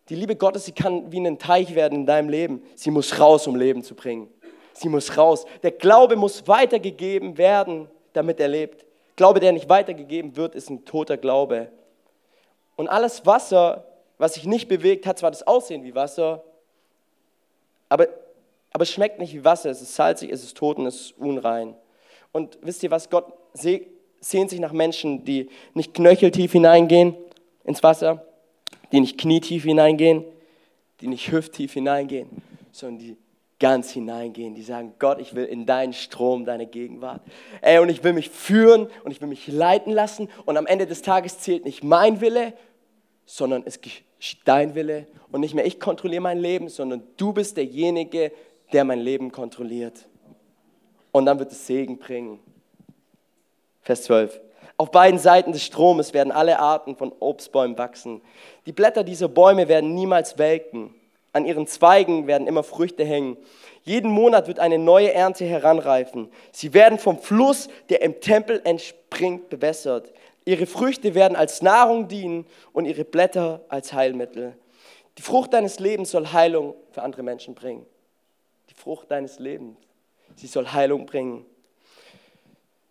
Die 0.09 0.15
Liebe 0.15 0.35
Gottes, 0.35 0.65
sie 0.65 0.71
kann 0.71 1.11
wie 1.11 1.19
ein 1.19 1.37
Teich 1.37 1.75
werden 1.75 1.99
in 1.99 2.05
deinem 2.05 2.29
Leben. 2.29 2.63
Sie 2.75 2.91
muss 2.91 3.19
raus, 3.19 3.47
um 3.47 3.55
Leben 3.55 3.83
zu 3.83 3.95
bringen. 3.95 4.29
Sie 4.73 4.89
muss 4.89 5.17
raus. 5.17 5.45
Der 5.63 5.71
Glaube 5.71 6.15
muss 6.15 6.47
weitergegeben 6.47 7.37
werden, 7.37 7.89
damit 8.13 8.39
er 8.39 8.47
lebt. 8.47 8.85
Glaube, 9.15 9.39
der 9.39 9.51
nicht 9.51 9.69
weitergegeben 9.69 10.35
wird, 10.35 10.55
ist 10.55 10.69
ein 10.69 10.85
toter 10.85 11.17
Glaube. 11.17 11.71
Und 12.77 12.87
alles 12.87 13.25
Wasser, 13.25 13.83
was 14.17 14.35
sich 14.35 14.45
nicht 14.45 14.69
bewegt, 14.69 15.05
hat 15.05 15.19
zwar 15.19 15.31
das 15.31 15.45
Aussehen 15.45 15.83
wie 15.83 15.93
Wasser, 15.93 16.43
aber 17.89 18.07
aber 18.77 18.83
es 18.83 18.91
schmeckt 18.91 19.17
nicht 19.17 19.33
wie 19.33 19.43
Wasser, 19.43 19.71
es 19.71 19.81
ist 19.81 19.95
salzig, 19.95 20.31
es 20.31 20.43
ist 20.43 20.55
tot 20.55 20.77
und 20.77 20.85
es 20.85 20.95
ist 20.95 21.17
unrein. 21.17 21.73
Und 22.31 22.59
wisst 22.61 22.83
ihr 22.83 22.91
was, 22.91 23.09
Gott 23.09 23.33
sehnt 23.53 24.49
sich 24.51 24.59
nach 24.59 24.71
Menschen, 24.71 25.25
die 25.25 25.49
nicht 25.73 25.95
knöcheltief 25.95 26.51
hineingehen 26.51 27.15
ins 27.63 27.81
Wasser, 27.81 28.23
die 28.91 28.99
nicht 28.99 29.17
knietief 29.17 29.63
hineingehen, 29.63 30.23
die 31.01 31.07
nicht 31.07 31.31
hüfttief 31.31 31.73
hineingehen, 31.73 32.29
sondern 32.71 32.99
die 32.99 33.17
ganz 33.59 33.89
hineingehen, 33.89 34.53
die 34.53 34.61
sagen, 34.61 34.93
Gott, 34.99 35.19
ich 35.19 35.33
will 35.33 35.45
in 35.45 35.65
deinen 35.65 35.93
Strom, 35.93 36.45
deine 36.45 36.67
Gegenwart. 36.67 37.21
Ey, 37.61 37.79
und 37.79 37.89
ich 37.89 38.03
will 38.03 38.13
mich 38.13 38.29
führen 38.29 38.87
und 39.03 39.11
ich 39.11 39.19
will 39.21 39.27
mich 39.27 39.47
leiten 39.47 39.91
lassen 39.91 40.29
und 40.45 40.57
am 40.57 40.67
Ende 40.67 40.85
des 40.85 41.01
Tages 41.01 41.39
zählt 41.39 41.65
nicht 41.65 41.83
mein 41.83 42.21
Wille, 42.21 42.53
sondern 43.27 43.61
es 43.65 43.81
geschieht 43.81 44.39
dein 44.45 44.73
Wille 44.73 45.05
und 45.31 45.41
nicht 45.41 45.53
mehr 45.53 45.65
ich 45.65 45.79
kontrolliere 45.79 46.21
mein 46.21 46.39
Leben, 46.39 46.69
sondern 46.69 47.03
du 47.17 47.33
bist 47.33 47.57
derjenige, 47.57 48.31
der 48.73 48.85
mein 48.85 48.99
Leben 48.99 49.31
kontrolliert. 49.31 50.07
Und 51.11 51.25
dann 51.25 51.37
wird 51.37 51.51
es 51.51 51.67
Segen 51.67 51.99
bringen. 51.99 52.39
Vers 53.81 54.03
12. 54.03 54.39
Auf 54.77 54.91
beiden 54.91 55.19
Seiten 55.19 55.51
des 55.51 55.63
Stromes 55.63 56.13
werden 56.13 56.31
alle 56.31 56.59
Arten 56.59 56.95
von 56.95 57.11
Obstbäumen 57.19 57.77
wachsen. 57.77 58.21
Die 58.65 58.71
Blätter 58.71 59.03
dieser 59.03 59.27
Bäume 59.27 59.67
werden 59.67 59.93
niemals 59.93 60.37
welken. 60.37 60.93
An 61.33 61.45
ihren 61.45 61.67
Zweigen 61.67 62.27
werden 62.27 62.47
immer 62.47 62.63
Früchte 62.63 63.03
hängen. 63.03 63.37
Jeden 63.83 64.09
Monat 64.09 64.47
wird 64.47 64.59
eine 64.59 64.77
neue 64.77 65.13
Ernte 65.13 65.45
heranreifen. 65.45 66.29
Sie 66.51 66.73
werden 66.73 66.99
vom 66.99 67.19
Fluss, 67.19 67.69
der 67.89 68.01
im 68.01 68.21
Tempel 68.21 68.61
entspringt, 68.63 69.49
bewässert. 69.49 70.13
Ihre 70.47 70.65
Früchte 70.65 71.13
werden 71.13 71.35
als 71.35 71.61
Nahrung 71.61 72.07
dienen 72.07 72.45
und 72.73 72.85
ihre 72.85 73.03
Blätter 73.03 73.61
als 73.69 73.93
Heilmittel. 73.93 74.57
Die 75.17 75.21
Frucht 75.21 75.53
deines 75.53 75.79
Lebens 75.79 76.11
soll 76.11 76.27
Heilung 76.27 76.75
für 76.91 77.01
andere 77.01 77.23
Menschen 77.23 77.53
bringen. 77.53 77.85
Frucht 78.77 79.09
deines 79.11 79.39
Lebens. 79.39 79.75
Sie 80.35 80.47
soll 80.47 80.67
Heilung 80.67 81.05
bringen. 81.05 81.45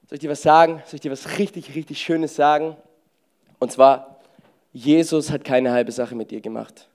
Soll 0.08 0.16
ich 0.16 0.20
dir 0.20 0.30
was 0.30 0.42
sagen? 0.42 0.82
Soll 0.84 0.96
ich 0.96 1.00
dir 1.00 1.12
was 1.12 1.38
richtig, 1.38 1.74
richtig 1.74 2.02
Schönes 2.02 2.34
sagen? 2.34 2.76
Und 3.60 3.72
zwar, 3.72 4.20
Jesus 4.72 5.30
hat 5.30 5.44
keine 5.44 5.72
halbe 5.72 5.92
Sache 5.92 6.14
mit 6.14 6.32
dir 6.32 6.40
gemacht. 6.40 6.88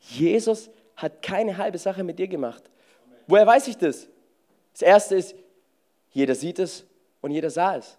Jesus 0.00 0.70
hat 0.96 1.20
keine 1.20 1.58
halbe 1.58 1.76
Sache 1.78 2.04
mit 2.04 2.18
dir 2.18 2.28
gemacht. 2.28 2.62
Woher 3.26 3.46
weiß 3.46 3.68
ich 3.68 3.76
das? 3.76 4.06
Das 4.72 4.82
erste 4.82 5.16
ist, 5.16 5.34
jeder 6.12 6.34
sieht 6.34 6.58
es 6.58 6.86
und 7.20 7.32
jeder 7.32 7.50
sah 7.50 7.76
es. 7.76 7.98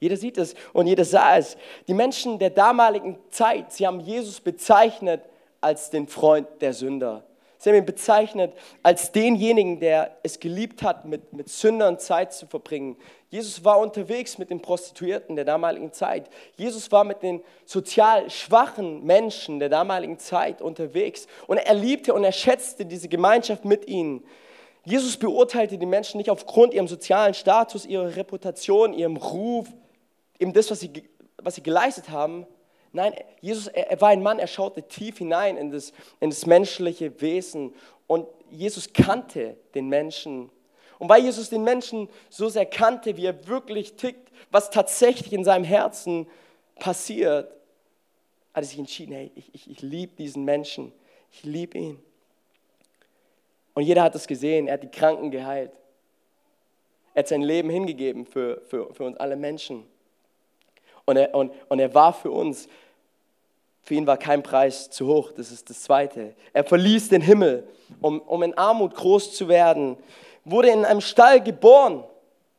Jeder 0.00 0.16
sieht 0.16 0.38
es 0.38 0.54
und 0.72 0.86
jeder 0.86 1.04
sah 1.04 1.36
es. 1.36 1.56
Die 1.86 1.94
Menschen 1.94 2.38
der 2.38 2.50
damaligen 2.50 3.18
Zeit, 3.30 3.72
sie 3.72 3.86
haben 3.86 4.00
Jesus 4.00 4.40
bezeichnet 4.40 5.22
als 5.60 5.90
den 5.90 6.06
Freund 6.06 6.46
der 6.60 6.72
Sünder. 6.72 7.24
Sie 7.60 7.70
haben 7.70 7.76
ihn 7.76 7.86
bezeichnet 7.86 8.52
als 8.84 9.10
denjenigen, 9.10 9.80
der 9.80 10.16
es 10.22 10.38
geliebt 10.38 10.84
hat, 10.84 11.04
mit, 11.04 11.32
mit 11.32 11.48
Sündern 11.48 11.98
Zeit 11.98 12.32
zu 12.32 12.46
verbringen. 12.46 12.96
Jesus 13.30 13.64
war 13.64 13.80
unterwegs 13.80 14.38
mit 14.38 14.50
den 14.50 14.62
Prostituierten 14.62 15.34
der 15.34 15.44
damaligen 15.44 15.92
Zeit. 15.92 16.30
Jesus 16.56 16.92
war 16.92 17.02
mit 17.02 17.20
den 17.24 17.42
sozial 17.64 18.30
schwachen 18.30 19.04
Menschen 19.04 19.58
der 19.58 19.68
damaligen 19.68 20.20
Zeit 20.20 20.62
unterwegs. 20.62 21.26
Und 21.48 21.58
er 21.58 21.74
liebte 21.74 22.14
und 22.14 22.22
er 22.22 22.32
schätzte 22.32 22.86
diese 22.86 23.08
Gemeinschaft 23.08 23.64
mit 23.64 23.88
ihnen. 23.88 24.24
Jesus 24.84 25.16
beurteilte 25.16 25.78
die 25.78 25.86
Menschen 25.86 26.18
nicht 26.18 26.30
aufgrund 26.30 26.72
ihrem 26.72 26.86
sozialen 26.86 27.34
Status, 27.34 27.84
ihrer 27.84 28.14
Reputation, 28.14 28.94
ihrem 28.94 29.16
Ruf, 29.16 29.66
eben 30.38 30.52
das, 30.52 30.70
was 30.70 30.80
sie, 30.80 30.90
was 31.36 31.54
sie 31.54 31.62
geleistet 31.62 32.10
haben. 32.10 32.46
Nein, 32.92 33.14
Jesus, 33.40 33.66
er, 33.66 33.90
er 33.90 34.00
war 34.00 34.08
ein 34.08 34.22
Mann, 34.22 34.38
er 34.38 34.46
schaute 34.46 34.82
tief 34.82 35.18
hinein 35.18 35.56
in 35.56 35.70
das, 35.70 35.92
in 36.20 36.30
das 36.30 36.46
menschliche 36.46 37.20
Wesen. 37.20 37.74
Und 38.06 38.26
Jesus 38.50 38.92
kannte 38.92 39.56
den 39.74 39.88
Menschen. 39.88 40.50
Und 40.98 41.08
weil 41.08 41.22
Jesus 41.22 41.50
den 41.50 41.62
Menschen 41.62 42.08
so 42.28 42.48
sehr 42.48 42.66
kannte, 42.66 43.16
wie 43.16 43.26
er 43.26 43.46
wirklich 43.46 43.94
tickt, 43.94 44.32
was 44.50 44.70
tatsächlich 44.70 45.32
in 45.32 45.44
seinem 45.44 45.64
Herzen 45.64 46.26
passiert, 46.76 47.50
hat 48.54 48.64
er 48.64 48.68
sich 48.68 48.78
entschieden, 48.78 49.12
hey, 49.12 49.30
ich, 49.36 49.54
ich, 49.54 49.70
ich 49.70 49.82
liebe 49.82 50.16
diesen 50.16 50.44
Menschen, 50.44 50.92
ich 51.30 51.44
liebe 51.44 51.78
ihn. 51.78 52.02
Und 53.74 53.84
jeder 53.84 54.02
hat 54.02 54.14
es 54.16 54.26
gesehen, 54.26 54.66
er 54.66 54.74
hat 54.74 54.82
die 54.82 54.90
Kranken 54.90 55.30
geheilt. 55.30 55.70
Er 57.14 57.20
hat 57.20 57.28
sein 57.28 57.42
Leben 57.42 57.70
hingegeben 57.70 58.26
für, 58.26 58.60
für, 58.62 58.92
für 58.92 59.04
uns 59.04 59.16
alle 59.18 59.36
Menschen. 59.36 59.84
Und 61.08 61.16
er, 61.16 61.34
und, 61.34 61.52
und 61.70 61.78
er 61.78 61.94
war 61.94 62.12
für 62.12 62.30
uns, 62.30 62.68
für 63.80 63.94
ihn 63.94 64.06
war 64.06 64.18
kein 64.18 64.42
Preis 64.42 64.90
zu 64.90 65.06
hoch, 65.06 65.32
das 65.32 65.50
ist 65.50 65.70
das 65.70 65.80
Zweite. 65.80 66.34
Er 66.52 66.64
verließ 66.64 67.08
den 67.08 67.22
Himmel, 67.22 67.66
um, 68.02 68.20
um 68.20 68.42
in 68.42 68.52
Armut 68.58 68.94
groß 68.94 69.34
zu 69.34 69.48
werden, 69.48 69.96
wurde 70.44 70.68
in 70.68 70.84
einem 70.84 71.00
Stall 71.00 71.42
geboren 71.42 72.04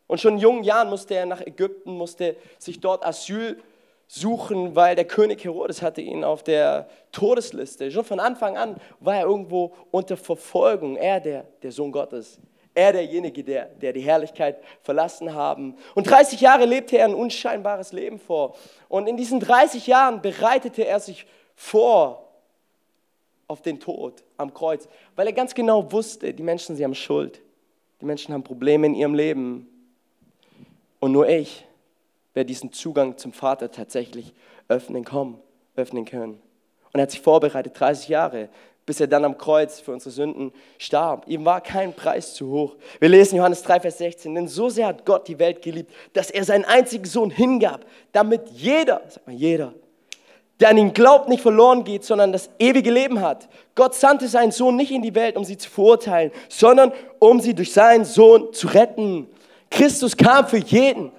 und 0.07 0.19
schon 0.19 0.33
in 0.33 0.39
jungen 0.39 0.63
Jahren 0.63 0.89
musste 0.89 1.13
er 1.13 1.27
nach 1.27 1.41
Ägypten, 1.41 1.91
musste 1.91 2.37
sich 2.57 2.79
dort 2.79 3.05
Asyl 3.05 3.61
suchen, 4.07 4.75
weil 4.75 4.95
der 4.95 5.05
König 5.05 5.43
Herodes 5.43 5.83
hatte 5.83 6.01
ihn 6.01 6.23
auf 6.23 6.41
der 6.41 6.89
Todesliste. 7.11 7.91
Schon 7.91 8.03
von 8.03 8.19
Anfang 8.19 8.57
an 8.57 8.77
war 8.99 9.17
er 9.17 9.25
irgendwo 9.25 9.75
unter 9.91 10.17
Verfolgung, 10.17 10.95
er 10.95 11.19
der, 11.19 11.45
der 11.61 11.71
Sohn 11.71 11.91
Gottes. 11.91 12.39
Er 12.79 12.93
derjenige, 12.93 13.43
der, 13.43 13.65
der 13.65 13.91
die 13.91 13.99
Herrlichkeit 13.99 14.63
verlassen 14.83 15.33
haben. 15.33 15.75
Und 15.95 16.09
30 16.09 16.39
Jahre 16.39 16.63
lebte 16.63 16.97
er 16.97 17.03
ein 17.03 17.13
unscheinbares 17.13 17.91
Leben 17.91 18.21
vor. 18.21 18.55
Und 18.87 19.07
in 19.07 19.17
diesen 19.17 19.41
30 19.41 19.85
Jahren 19.85 20.21
bereitete 20.21 20.87
er 20.87 21.01
sich 21.01 21.25
vor 21.57 22.25
auf 23.49 23.61
den 23.61 23.81
Tod 23.81 24.23
am 24.37 24.53
Kreuz, 24.53 24.87
weil 25.17 25.27
er 25.27 25.33
ganz 25.33 25.53
genau 25.53 25.91
wusste, 25.91 26.33
die 26.33 26.41
Menschen, 26.41 26.77
sie 26.77 26.85
haben 26.85 26.95
Schuld. 26.95 27.41
Die 27.99 28.05
Menschen 28.05 28.33
haben 28.33 28.43
Probleme 28.43 28.87
in 28.87 28.95
ihrem 28.95 29.13
Leben. 29.13 29.67
Und 31.01 31.11
nur 31.11 31.27
ich 31.27 31.65
werde 32.33 32.47
diesen 32.47 32.71
Zugang 32.71 33.17
zum 33.17 33.33
Vater 33.33 33.71
tatsächlich 33.73 34.33
öffnen, 34.69 35.03
kommen, 35.03 35.37
öffnen 35.75 36.05
können. 36.05 36.41
Und 36.93 36.99
er 36.99 37.01
hat 37.01 37.11
sich 37.11 37.19
vorbereitet, 37.19 37.77
30 37.77 38.07
Jahre 38.07 38.47
bis 38.89 38.99
er 38.99 39.05
dann 39.05 39.23
am 39.23 39.37
Kreuz 39.37 39.79
für 39.79 39.91
unsere 39.91 40.09
Sünden 40.09 40.51
starb. 40.79 41.27
Ihm 41.27 41.45
war 41.45 41.61
kein 41.61 41.93
Preis 41.93 42.33
zu 42.33 42.49
hoch. 42.49 42.75
Wir 42.99 43.07
lesen 43.07 43.35
Johannes 43.35 43.61
3, 43.61 43.81
Vers 43.81 43.99
16, 43.99 44.33
denn 44.33 44.47
so 44.47 44.67
sehr 44.69 44.87
hat 44.87 45.05
Gott 45.05 45.27
die 45.27 45.37
Welt 45.37 45.61
geliebt, 45.61 45.93
dass 46.13 46.31
er 46.31 46.43
seinen 46.43 46.65
einzigen 46.65 47.05
Sohn 47.05 47.29
hingab, 47.29 47.85
damit 48.13 48.49
jeder, 48.49 49.03
sag 49.07 49.27
mal 49.27 49.35
jeder, 49.35 49.75
der 50.59 50.69
an 50.69 50.79
ihn 50.79 50.91
glaubt, 50.91 51.29
nicht 51.29 51.43
verloren 51.43 51.83
geht, 51.83 52.03
sondern 52.03 52.31
das 52.31 52.49
ewige 52.57 52.89
Leben 52.89 53.21
hat. 53.21 53.47
Gott 53.75 53.93
sandte 53.93 54.27
seinen 54.27 54.51
Sohn 54.51 54.75
nicht 54.75 54.89
in 54.89 55.03
die 55.03 55.13
Welt, 55.13 55.37
um 55.37 55.45
sie 55.45 55.59
zu 55.59 55.69
verurteilen, 55.69 56.31
sondern 56.47 56.91
um 57.19 57.39
sie 57.39 57.53
durch 57.53 57.71
seinen 57.71 58.05
Sohn 58.05 58.51
zu 58.53 58.69
retten. 58.69 59.27
Christus 59.69 60.17
kam 60.17 60.47
für 60.47 60.57
jeden, 60.57 61.11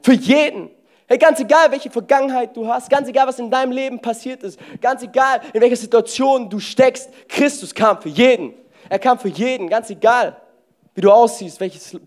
für 0.00 0.14
jeden. 0.14 0.70
Hey, 1.10 1.16
ganz 1.16 1.40
egal, 1.40 1.70
welche 1.70 1.88
Vergangenheit 1.88 2.54
du 2.54 2.66
hast, 2.68 2.90
ganz 2.90 3.08
egal, 3.08 3.26
was 3.26 3.38
in 3.38 3.50
deinem 3.50 3.72
Leben 3.72 3.98
passiert 3.98 4.42
ist, 4.42 4.60
ganz 4.78 5.02
egal, 5.02 5.40
in 5.54 5.62
welcher 5.62 5.76
Situation 5.76 6.50
du 6.50 6.60
steckst, 6.60 7.08
Christus 7.28 7.74
kam 7.74 8.02
für 8.02 8.10
jeden. 8.10 8.52
Er 8.90 8.98
kam 8.98 9.18
für 9.18 9.28
jeden, 9.28 9.70
ganz 9.70 9.88
egal, 9.88 10.38
wie 10.94 11.00
du 11.00 11.10
aussiehst, 11.10 11.60
welches, 11.60 11.98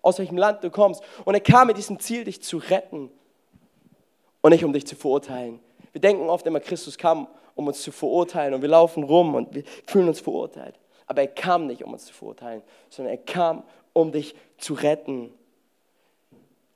aus 0.00 0.18
welchem 0.18 0.38
Land 0.38 0.64
du 0.64 0.70
kommst. 0.70 1.02
Und 1.26 1.34
er 1.34 1.40
kam 1.40 1.66
mit 1.66 1.76
diesem 1.76 2.00
Ziel, 2.00 2.24
dich 2.24 2.42
zu 2.42 2.56
retten 2.56 3.10
und 4.40 4.50
nicht 4.52 4.64
um 4.64 4.72
dich 4.72 4.86
zu 4.86 4.96
verurteilen. 4.96 5.60
Wir 5.92 6.00
denken 6.00 6.30
oft 6.30 6.46
immer, 6.46 6.60
Christus 6.60 6.96
kam, 6.96 7.28
um 7.54 7.66
uns 7.66 7.82
zu 7.82 7.92
verurteilen 7.92 8.54
und 8.54 8.62
wir 8.62 8.70
laufen 8.70 9.02
rum 9.02 9.34
und 9.34 9.54
wir 9.54 9.64
fühlen 9.86 10.08
uns 10.08 10.20
verurteilt. 10.20 10.78
Aber 11.06 11.20
er 11.20 11.28
kam 11.28 11.66
nicht, 11.66 11.84
um 11.84 11.92
uns 11.92 12.06
zu 12.06 12.14
verurteilen, 12.14 12.62
sondern 12.88 13.12
er 13.12 13.22
kam, 13.22 13.64
um 13.92 14.12
dich 14.12 14.34
zu 14.56 14.72
retten. 14.72 15.30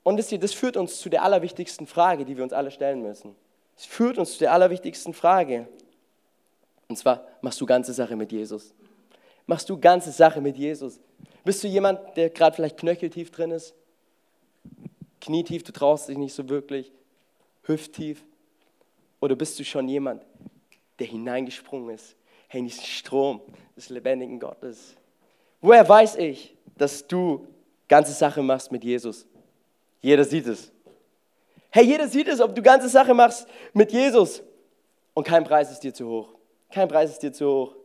Und 0.09 0.17
das 0.17 0.53
führt 0.53 0.75
uns 0.75 0.99
zu 0.99 1.07
der 1.07 1.21
allerwichtigsten 1.21 1.85
Frage, 1.85 2.25
die 2.25 2.35
wir 2.35 2.43
uns 2.43 2.51
alle 2.51 2.71
stellen 2.71 3.03
müssen. 3.03 3.35
Es 3.77 3.85
führt 3.85 4.17
uns 4.17 4.33
zu 4.33 4.39
der 4.39 4.53
allerwichtigsten 4.53 5.13
Frage. 5.13 5.67
Und 6.87 6.97
zwar, 6.97 7.27
machst 7.41 7.61
du 7.61 7.67
ganze 7.67 7.93
Sache 7.93 8.15
mit 8.15 8.31
Jesus? 8.31 8.73
Machst 9.45 9.69
du 9.69 9.79
ganze 9.79 10.11
Sache 10.11 10.41
mit 10.41 10.57
Jesus? 10.57 10.99
Bist 11.45 11.63
du 11.63 11.67
jemand, 11.67 12.17
der 12.17 12.31
gerade 12.31 12.55
vielleicht 12.55 12.77
knöcheltief 12.77 13.29
drin 13.29 13.51
ist? 13.51 13.75
Knietief, 15.21 15.61
du 15.61 15.71
traust 15.71 16.09
dich 16.09 16.17
nicht 16.17 16.33
so 16.33 16.49
wirklich? 16.49 16.91
Hüfttief? 17.65 18.25
Oder 19.19 19.35
bist 19.35 19.59
du 19.59 19.63
schon 19.63 19.87
jemand, 19.87 20.25
der 20.97 21.05
hineingesprungen 21.05 21.93
ist? 21.93 22.15
Hey, 22.47 22.61
in 22.61 22.65
diesen 22.65 22.83
Strom 22.83 23.41
des 23.75 23.89
lebendigen 23.89 24.39
Gottes. 24.39 24.95
Woher 25.61 25.87
weiß 25.87 26.15
ich, 26.15 26.55
dass 26.79 27.05
du 27.05 27.45
ganze 27.87 28.13
Sache 28.13 28.41
machst 28.41 28.71
mit 28.71 28.83
Jesus? 28.83 29.27
Jeder 30.01 30.23
sieht 30.23 30.47
es. 30.47 30.71
Hey, 31.71 31.85
jeder 31.85 32.07
sieht 32.07 32.27
es, 32.27 32.39
ob 32.41 32.55
du 32.55 32.61
ganze 32.61 32.89
Sache 32.89 33.13
machst 33.13 33.47
mit 33.73 33.91
Jesus. 33.91 34.41
Und 35.13 35.25
kein 35.25 35.43
Preis 35.43 35.71
ist 35.71 35.81
dir 35.81 35.93
zu 35.93 36.07
hoch. 36.07 36.29
Kein 36.71 36.87
Preis 36.87 37.11
ist 37.11 37.19
dir 37.19 37.33
zu 37.33 37.47
hoch. 37.47 37.75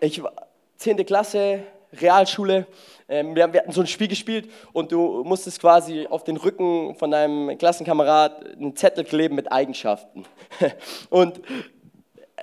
Ich 0.00 0.22
war 0.22 0.32
10. 0.78 1.04
Klasse, 1.06 1.62
Realschule. 1.92 2.66
Ähm, 3.08 3.36
wir 3.36 3.44
hatten 3.44 3.72
so 3.72 3.80
ein 3.80 3.86
Spiel 3.86 4.08
gespielt 4.08 4.50
und 4.72 4.90
du 4.92 5.22
musstest 5.24 5.60
quasi 5.60 6.06
auf 6.08 6.24
den 6.24 6.36
Rücken 6.36 6.96
von 6.96 7.10
deinem 7.10 7.56
Klassenkamerad 7.56 8.56
einen 8.56 8.74
Zettel 8.74 9.04
kleben 9.04 9.36
mit 9.36 9.50
Eigenschaften. 9.52 10.24
Und 11.10 11.38
äh, 11.38 12.42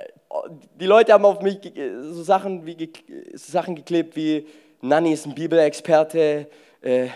die 0.79 0.85
Leute 0.85 1.13
haben 1.13 1.25
auf 1.25 1.41
mich 1.41 1.59
so 2.01 2.23
Sachen, 2.23 2.65
wie, 2.65 2.91
so 3.33 3.51
Sachen 3.51 3.75
geklebt 3.75 4.15
wie 4.15 4.47
Nanny 4.81 5.13
ist 5.13 5.25
ein 5.25 5.35
Bibelexperte, 5.35 6.47
äh, 6.81 7.07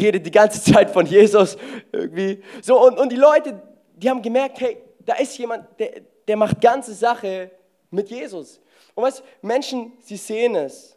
redet 0.00 0.26
die 0.26 0.30
ganze 0.30 0.62
Zeit 0.62 0.90
von 0.90 1.06
Jesus 1.06 1.56
irgendwie. 1.90 2.42
So, 2.60 2.80
und, 2.84 2.98
und 2.98 3.10
die 3.10 3.16
Leute, 3.16 3.60
die 3.96 4.08
haben 4.08 4.22
gemerkt, 4.22 4.60
hey, 4.60 4.78
da 5.00 5.14
ist 5.14 5.36
jemand, 5.38 5.66
der, 5.78 6.02
der 6.28 6.36
macht 6.36 6.60
ganze 6.60 6.94
Sache 6.94 7.50
mit 7.90 8.10
Jesus. 8.10 8.60
Und 8.94 9.04
weißt 9.04 9.22
Menschen, 9.42 9.92
sie 10.00 10.16
sehen 10.16 10.54
es. 10.56 10.96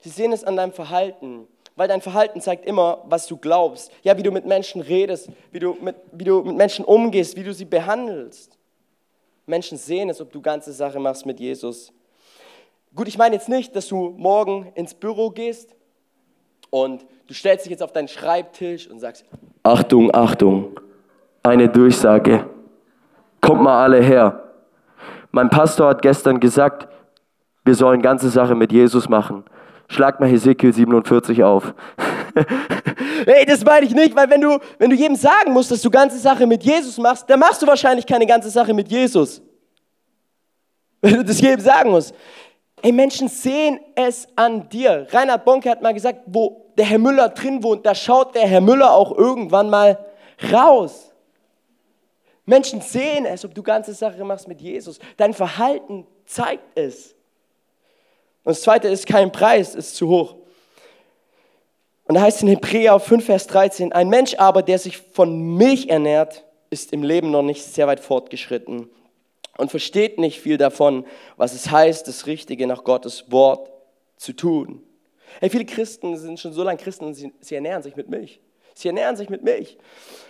Sie 0.00 0.10
sehen 0.10 0.32
es 0.32 0.44
an 0.44 0.56
deinem 0.56 0.72
Verhalten. 0.72 1.46
Weil 1.76 1.88
dein 1.88 2.00
Verhalten 2.00 2.40
zeigt 2.40 2.66
immer, 2.66 3.02
was 3.06 3.26
du 3.26 3.36
glaubst. 3.36 3.90
Ja, 4.02 4.16
wie 4.16 4.22
du 4.22 4.30
mit 4.30 4.46
Menschen 4.46 4.80
redest, 4.80 5.28
wie 5.50 5.58
du 5.58 5.74
mit, 5.80 5.96
wie 6.12 6.24
du 6.24 6.42
mit 6.42 6.56
Menschen 6.56 6.84
umgehst, 6.84 7.36
wie 7.36 7.42
du 7.42 7.52
sie 7.52 7.64
behandelst. 7.64 8.56
Menschen 9.46 9.76
sehen 9.76 10.08
es, 10.08 10.20
ob 10.20 10.30
du 10.30 10.40
ganze 10.40 10.72
Sache 10.72 11.00
machst 11.00 11.26
mit 11.26 11.40
Jesus. 11.40 11.92
Gut, 12.94 13.08
ich 13.08 13.18
meine 13.18 13.34
jetzt 13.34 13.48
nicht, 13.48 13.74
dass 13.74 13.88
du 13.88 14.10
morgen 14.16 14.70
ins 14.76 14.94
Büro 14.94 15.30
gehst 15.30 15.74
und 16.74 17.06
du 17.28 17.34
stellst 17.34 17.66
dich 17.66 17.70
jetzt 17.70 17.84
auf 17.84 17.92
deinen 17.92 18.08
Schreibtisch 18.08 18.90
und 18.90 18.98
sagst, 18.98 19.24
Achtung, 19.62 20.12
Achtung, 20.12 20.80
eine 21.40 21.68
Durchsage. 21.68 22.46
Kommt 23.40 23.62
mal 23.62 23.84
alle 23.84 24.02
her. 24.02 24.42
Mein 25.30 25.50
Pastor 25.50 25.90
hat 25.90 26.02
gestern 26.02 26.40
gesagt, 26.40 26.88
wir 27.64 27.76
sollen 27.76 28.02
ganze 28.02 28.28
Sache 28.28 28.56
mit 28.56 28.72
Jesus 28.72 29.08
machen. 29.08 29.44
Schlag 29.86 30.18
mal 30.18 30.28
Hesekiel 30.28 30.72
47 30.72 31.44
auf. 31.44 31.74
hey, 33.24 33.46
das 33.46 33.64
meine 33.64 33.86
ich 33.86 33.94
nicht, 33.94 34.16
weil 34.16 34.28
wenn 34.28 34.40
du, 34.40 34.58
wenn 34.80 34.90
du 34.90 34.96
jedem 34.96 35.14
sagen 35.14 35.52
musst, 35.52 35.70
dass 35.70 35.80
du 35.80 35.90
ganze 35.90 36.18
Sache 36.18 36.44
mit 36.44 36.64
Jesus 36.64 36.98
machst, 36.98 37.30
dann 37.30 37.38
machst 37.38 37.62
du 37.62 37.68
wahrscheinlich 37.68 38.04
keine 38.04 38.26
ganze 38.26 38.50
Sache 38.50 38.74
mit 38.74 38.88
Jesus. 38.90 39.40
Wenn 41.00 41.18
du 41.18 41.24
das 41.24 41.40
jedem 41.40 41.60
sagen 41.60 41.90
musst. 41.90 42.12
Ey, 42.84 42.92
Menschen 42.92 43.28
sehen 43.28 43.80
es 43.94 44.28
an 44.36 44.68
dir. 44.68 45.06
Reinhard 45.10 45.46
Bonke 45.46 45.70
hat 45.70 45.80
mal 45.80 45.94
gesagt, 45.94 46.20
wo 46.26 46.66
der 46.76 46.84
Herr 46.84 46.98
Müller 46.98 47.30
drin 47.30 47.62
wohnt, 47.62 47.86
da 47.86 47.94
schaut 47.94 48.34
der 48.34 48.46
Herr 48.46 48.60
Müller 48.60 48.92
auch 48.92 49.16
irgendwann 49.16 49.70
mal 49.70 50.04
raus. 50.52 51.10
Menschen 52.44 52.82
sehen 52.82 53.24
es, 53.24 53.42
ob 53.42 53.54
du 53.54 53.62
ganze 53.62 53.94
Sache 53.94 54.22
machst 54.22 54.48
mit 54.48 54.60
Jesus. 54.60 54.98
Dein 55.16 55.32
Verhalten 55.32 56.06
zeigt 56.26 56.76
es. 56.78 57.12
Und 58.44 58.50
das 58.50 58.60
zweite 58.60 58.88
ist, 58.88 59.06
kein 59.06 59.32
Preis 59.32 59.74
ist 59.74 59.96
zu 59.96 60.08
hoch. 60.08 60.34
Und 62.04 62.16
da 62.16 62.20
heißt 62.20 62.42
in 62.42 62.48
Hebräer 62.48 63.00
5, 63.00 63.24
Vers 63.24 63.46
13, 63.46 63.94
ein 63.94 64.10
Mensch 64.10 64.34
aber, 64.34 64.62
der 64.62 64.78
sich 64.78 64.98
von 64.98 65.56
Milch 65.56 65.88
ernährt, 65.88 66.44
ist 66.68 66.92
im 66.92 67.02
Leben 67.02 67.30
noch 67.30 67.40
nicht 67.40 67.64
sehr 67.64 67.86
weit 67.86 68.00
fortgeschritten 68.00 68.90
und 69.58 69.70
versteht 69.70 70.18
nicht 70.18 70.40
viel 70.40 70.56
davon, 70.56 71.06
was 71.36 71.54
es 71.54 71.70
heißt, 71.70 72.08
das 72.08 72.26
Richtige 72.26 72.66
nach 72.66 72.84
Gottes 72.84 73.30
Wort 73.30 73.70
zu 74.16 74.32
tun. 74.32 74.82
Hey, 75.40 75.50
viele 75.50 75.64
Christen 75.64 76.16
sind 76.16 76.38
schon 76.38 76.52
so 76.52 76.62
lange 76.62 76.78
Christen 76.78 77.06
und 77.06 77.14
sie, 77.14 77.32
sie 77.40 77.54
ernähren 77.54 77.82
sich 77.82 77.96
mit 77.96 78.08
Milch. 78.08 78.40
Sie 78.74 78.88
ernähren 78.88 79.16
sich 79.16 79.30
mit 79.30 79.42
Milch. 79.42 79.78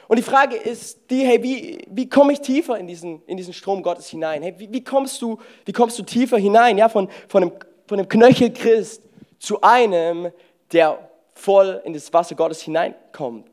Und 0.06 0.18
die 0.18 0.22
Frage 0.22 0.56
ist 0.56 1.10
die, 1.10 1.24
hey, 1.24 1.42
wie, 1.42 1.78
wie 1.88 2.08
komme 2.08 2.32
ich 2.34 2.40
tiefer 2.40 2.78
in 2.78 2.86
diesen, 2.86 3.22
in 3.26 3.36
diesen 3.36 3.54
Strom 3.54 3.82
Gottes 3.82 4.08
hinein? 4.08 4.42
Hey, 4.42 4.54
wie, 4.58 4.70
wie, 4.70 4.84
kommst 4.84 5.20
du, 5.22 5.38
wie 5.64 5.72
kommst 5.72 5.98
du 5.98 6.02
tiefer 6.02 6.36
hinein? 6.36 6.76
Ja, 6.76 6.88
von, 6.88 7.08
von, 7.28 7.42
einem, 7.42 7.52
von 7.86 7.98
einem 7.98 8.08
Knöchel 8.08 8.52
Christ 8.52 9.02
zu 9.38 9.62
einem, 9.62 10.30
der 10.72 11.10
voll 11.34 11.80
in 11.84 11.94
das 11.94 12.12
Wasser 12.12 12.34
Gottes 12.34 12.60
hineinkommt. 12.60 13.46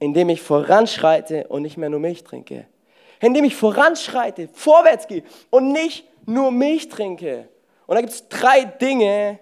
Indem 0.00 0.30
ich 0.30 0.40
voranschreite 0.40 1.46
und 1.48 1.62
nicht 1.62 1.76
mehr 1.76 1.90
nur 1.90 2.00
Milch 2.00 2.24
trinke. 2.24 2.66
Indem 3.20 3.44
ich 3.44 3.56
voranschreite, 3.56 4.48
vorwärts 4.52 5.06
gehe 5.06 5.24
und 5.50 5.72
nicht 5.72 6.06
nur 6.26 6.50
Milch 6.50 6.88
trinke. 6.88 7.48
Und 7.86 7.94
da 7.94 8.00
gibt 8.00 8.12
es 8.12 8.28
drei 8.28 8.64
Dinge, 8.64 9.38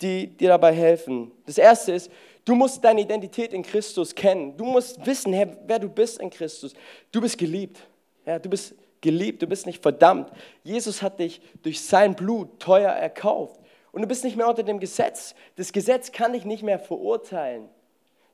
die 0.00 0.26
dir 0.26 0.48
dabei 0.48 0.72
helfen. 0.72 1.30
Das 1.46 1.58
erste 1.58 1.92
ist, 1.92 2.10
Du 2.44 2.54
musst 2.54 2.82
deine 2.82 3.02
Identität 3.02 3.52
in 3.52 3.62
Christus 3.62 4.14
kennen. 4.14 4.56
Du 4.56 4.64
musst 4.64 5.04
wissen, 5.06 5.32
Herr, 5.32 5.56
wer 5.66 5.78
du 5.78 5.88
bist 5.88 6.20
in 6.20 6.28
Christus. 6.28 6.74
Du 7.12 7.20
bist 7.20 7.38
geliebt. 7.38 7.78
Ja, 8.26 8.38
du 8.38 8.48
bist 8.48 8.74
geliebt, 9.00 9.42
du 9.42 9.46
bist 9.46 9.66
nicht 9.66 9.80
verdammt. 9.80 10.32
Jesus 10.64 11.02
hat 11.02 11.20
dich 11.20 11.40
durch 11.62 11.80
sein 11.80 12.14
Blut 12.14 12.58
teuer 12.58 12.90
erkauft. 12.90 13.60
Und 13.92 14.02
du 14.02 14.08
bist 14.08 14.24
nicht 14.24 14.36
mehr 14.36 14.48
unter 14.48 14.62
dem 14.62 14.80
Gesetz. 14.80 15.34
Das 15.56 15.72
Gesetz 15.72 16.10
kann 16.10 16.32
dich 16.32 16.44
nicht 16.44 16.62
mehr 16.62 16.78
verurteilen. 16.78 17.68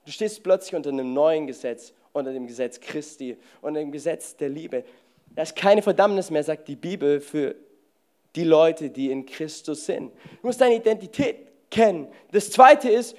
Du 0.07 0.13
stehst 0.13 0.43
plötzlich 0.43 0.75
unter 0.75 0.91
einem 0.91 1.13
neuen 1.13 1.47
Gesetz, 1.47 1.93
unter 2.19 2.33
dem 2.33 2.47
Gesetz 2.47 2.81
Christi, 2.81 3.37
unter 3.61 3.81
dem 3.81 3.93
Gesetz 3.93 4.37
der 4.37 4.49
Liebe. 4.49 4.85
Da 5.35 5.43
ist 5.43 5.57
keine 5.57 5.83
Verdammnis 5.83 6.31
mehr, 6.31 6.43
sagt 6.43 6.69
die 6.69 6.77
Bibel, 6.77 7.21
für 7.21 7.55
die 8.37 8.45
Leute, 8.45 8.91
die 8.91 9.11
in 9.11 9.27
Christus 9.27 9.87
sind. 9.87 10.13
Du 10.41 10.47
musst 10.47 10.61
deine 10.61 10.77
Identität 10.77 11.37
kennen. 11.71 12.09
Das 12.33 12.51
zweite 12.51 12.89
ist, 12.89 13.17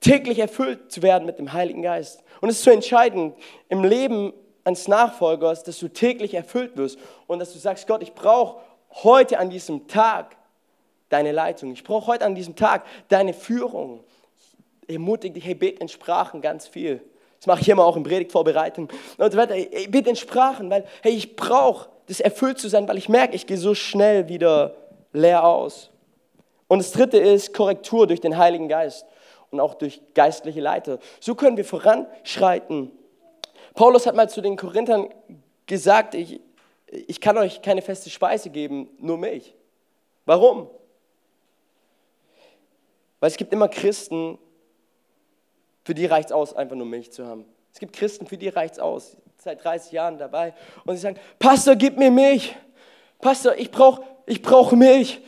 täglich 0.00 0.38
erfüllt 0.38 0.92
zu 0.92 1.02
werden 1.02 1.26
mit 1.26 1.38
dem 1.38 1.52
Heiligen 1.52 1.82
Geist. 1.82 2.22
Und 2.40 2.48
es 2.48 2.58
ist 2.58 2.64
so 2.64 2.70
entscheidend 2.70 3.34
im 3.68 3.82
Leben 3.82 4.32
eines 4.64 4.88
Nachfolgers, 4.88 5.62
dass 5.62 5.78
du 5.78 5.88
täglich 5.88 6.34
erfüllt 6.34 6.76
wirst 6.76 6.98
und 7.26 7.38
dass 7.38 7.52
du 7.52 7.58
sagst, 7.58 7.86
Gott, 7.86 8.02
ich 8.02 8.12
brauche 8.14 8.60
heute 8.90 9.38
an 9.38 9.50
diesem 9.50 9.88
Tag 9.88 10.36
deine 11.08 11.32
Leitung. 11.32 11.72
Ich 11.72 11.84
brauche 11.84 12.08
heute 12.08 12.24
an 12.24 12.34
diesem 12.34 12.56
Tag 12.56 12.84
deine 13.08 13.32
Führung. 13.32 14.04
Ich 14.86 14.94
ermutige 14.94 15.34
dich, 15.34 15.44
hey, 15.44 15.54
bet 15.54 15.78
in 15.78 15.88
Sprachen 15.88 16.40
ganz 16.40 16.66
viel. 16.66 17.00
Mache 17.46 17.62
ich 17.62 17.68
immer 17.68 17.84
auch 17.84 17.96
in 17.96 18.02
Predigtvorbereitung. 18.02 18.88
Und 19.18 19.32
so 19.32 19.38
weiter. 19.38 19.54
Hey, 19.54 19.86
bet 19.88 20.06
in 20.06 20.16
Sprachen, 20.16 20.70
weil, 20.70 20.84
hey, 21.02 21.12
ich 21.12 21.36
brauche 21.36 21.88
das 22.06 22.20
erfüllt 22.20 22.58
zu 22.58 22.68
sein, 22.68 22.86
weil 22.88 22.98
ich 22.98 23.08
merke, 23.08 23.34
ich 23.34 23.46
gehe 23.46 23.56
so 23.56 23.74
schnell 23.74 24.28
wieder 24.28 24.74
leer 25.12 25.44
aus. 25.44 25.90
Und 26.68 26.78
das 26.78 26.92
dritte 26.92 27.18
ist 27.18 27.54
Korrektur 27.54 28.06
durch 28.06 28.20
den 28.20 28.36
Heiligen 28.36 28.68
Geist 28.68 29.06
und 29.50 29.60
auch 29.60 29.74
durch 29.74 30.00
geistliche 30.14 30.60
Leiter. 30.60 30.98
So 31.20 31.34
können 31.34 31.56
wir 31.56 31.64
voranschreiten. 31.64 32.90
Paulus 33.74 34.06
hat 34.06 34.14
mal 34.14 34.28
zu 34.28 34.40
den 34.40 34.56
Korinthern 34.56 35.08
gesagt, 35.66 36.14
ich, 36.14 36.40
ich 36.86 37.20
kann 37.20 37.36
euch 37.38 37.62
keine 37.62 37.82
feste 37.82 38.10
Speise 38.10 38.50
geben, 38.50 38.88
nur 38.98 39.18
Milch. 39.18 39.54
Warum? 40.24 40.68
Weil 43.20 43.30
es 43.30 43.36
gibt 43.36 43.52
immer 43.52 43.68
Christen, 43.68 44.38
für 45.86 45.94
die 45.94 46.06
reicht 46.06 46.30
es 46.30 46.32
aus, 46.32 46.52
einfach 46.52 46.74
nur 46.74 46.84
Milch 46.84 47.12
zu 47.12 47.24
haben. 47.24 47.44
Es 47.72 47.78
gibt 47.78 47.94
Christen, 47.94 48.26
für 48.26 48.36
die 48.36 48.48
reicht 48.48 48.74
es 48.74 48.80
aus, 48.80 49.16
seit 49.38 49.62
30 49.62 49.92
Jahren 49.92 50.18
dabei. 50.18 50.52
Und 50.84 50.96
sie 50.96 51.02
sagen, 51.02 51.16
Pastor, 51.38 51.76
gib 51.76 51.96
mir 51.96 52.10
Milch. 52.10 52.56
Pastor, 53.20 53.54
ich 53.56 53.70
brauche 53.70 54.02
ich 54.26 54.42
brauch 54.42 54.72
Milch. 54.72 55.20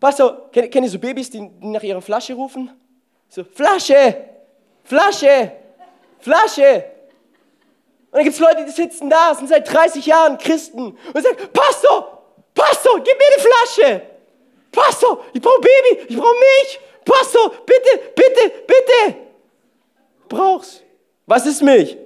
Pastor, 0.00 0.50
kennt, 0.50 0.72
kennt 0.72 0.84
ihr 0.84 0.90
so 0.90 0.98
Babys, 0.98 1.30
die 1.30 1.48
nach 1.60 1.84
ihrer 1.84 2.02
Flasche 2.02 2.34
rufen? 2.34 2.72
So, 3.28 3.44
Flasche, 3.44 4.16
Flasche, 4.82 5.52
Flasche. 6.18 6.84
Und 8.10 8.16
dann 8.16 8.24
gibt 8.24 8.34
es 8.34 8.40
Leute, 8.40 8.64
die 8.64 8.72
sitzen 8.72 9.08
da, 9.08 9.32
sind 9.36 9.48
seit 9.48 9.72
30 9.72 10.04
Jahren 10.06 10.38
Christen 10.38 10.98
und 11.14 11.22
sagen, 11.22 11.36
Pastor, 11.52 12.20
Pastor, 12.52 12.96
gib 12.96 13.16
mir 13.16 13.26
eine 13.32 13.48
Flasche. 13.48 14.02
Pastor, 14.72 15.24
ich 15.32 15.40
brauche 15.40 15.60
Baby, 15.60 16.06
ich 16.08 16.16
brauche 16.16 16.34
Milch. 16.34 16.80
Pastor, 17.04 17.52
bitte, 17.64 18.10
bitte, 18.16 18.52
bitte. 18.66 19.29
Brauchst. 20.30 20.82
Was 21.26 21.44
ist 21.44 21.60
Milch? 21.60 21.98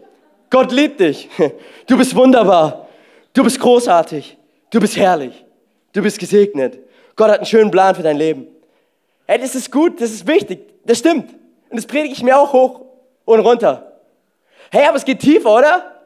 Gott 0.51 0.73
liebt 0.73 0.99
dich. 0.99 1.29
Du 1.87 1.99
bist 1.99 2.17
wunderbar. 2.17 2.89
Du 3.35 3.45
bist 3.45 3.61
großartig. 3.61 4.39
Du 4.71 4.81
bist 4.81 4.97
herrlich. 4.97 5.45
Du 5.93 6.03
bist 6.03 6.19
gesegnet. 6.19 6.79
Gott 7.15 7.29
hat 7.29 7.39
einen 7.39 7.47
schönen 7.47 7.71
Plan 7.71 7.95
für 7.95 8.03
dein 8.03 8.17
Leben. 8.17 8.49
Hey, 9.27 9.39
das 9.39 9.55
ist 9.55 9.71
gut, 9.71 10.01
das 10.01 10.11
ist 10.11 10.27
wichtig. 10.27 10.61
Das 10.87 10.99
stimmt. 10.99 11.31
Und 11.69 11.77
das 11.77 11.87
predige 11.87 12.15
ich 12.15 12.23
mir 12.23 12.39
auch 12.39 12.53
hoch 12.53 12.81
und 13.27 13.41
runter. 13.41 14.01
Hey, 14.71 14.87
aber 14.87 14.97
es 14.97 15.05
geht 15.05 15.21
tiefer, 15.21 15.55
oder? 15.55 16.01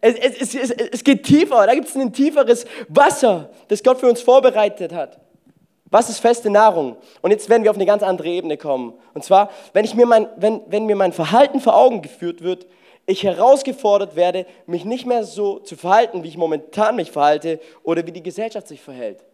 Es, 0.00 0.16
es, 0.16 0.54
es, 0.54 0.70
es 0.70 1.04
geht 1.04 1.22
tiefer. 1.22 1.66
Da 1.66 1.74
gibt 1.74 1.88
es 1.88 1.94
ein 1.94 2.12
tieferes 2.12 2.66
Wasser, 2.88 3.50
das 3.68 3.82
Gott 3.82 4.00
für 4.00 4.08
uns 4.08 4.20
vorbereitet 4.20 4.92
hat. 4.92 5.20
Was 5.94 6.08
ist 6.08 6.18
feste 6.18 6.50
Nahrung? 6.50 6.96
Und 7.22 7.30
jetzt 7.30 7.48
werden 7.48 7.62
wir 7.62 7.70
auf 7.70 7.76
eine 7.76 7.86
ganz 7.86 8.02
andere 8.02 8.26
Ebene 8.26 8.56
kommen. 8.56 8.94
Und 9.14 9.22
zwar, 9.22 9.48
wenn, 9.74 9.84
ich 9.84 9.94
mir 9.94 10.06
mein, 10.06 10.26
wenn, 10.34 10.60
wenn 10.66 10.86
mir 10.86 10.96
mein 10.96 11.12
Verhalten 11.12 11.60
vor 11.60 11.76
Augen 11.76 12.02
geführt 12.02 12.42
wird, 12.42 12.66
ich 13.06 13.22
herausgefordert 13.22 14.16
werde, 14.16 14.44
mich 14.66 14.84
nicht 14.84 15.06
mehr 15.06 15.22
so 15.22 15.60
zu 15.60 15.76
verhalten, 15.76 16.24
wie 16.24 16.28
ich 16.28 16.36
momentan 16.36 16.96
mich 16.96 17.12
verhalte 17.12 17.60
oder 17.84 18.04
wie 18.08 18.10
die 18.10 18.24
Gesellschaft 18.24 18.66
sich 18.66 18.80
verhält 18.80 19.24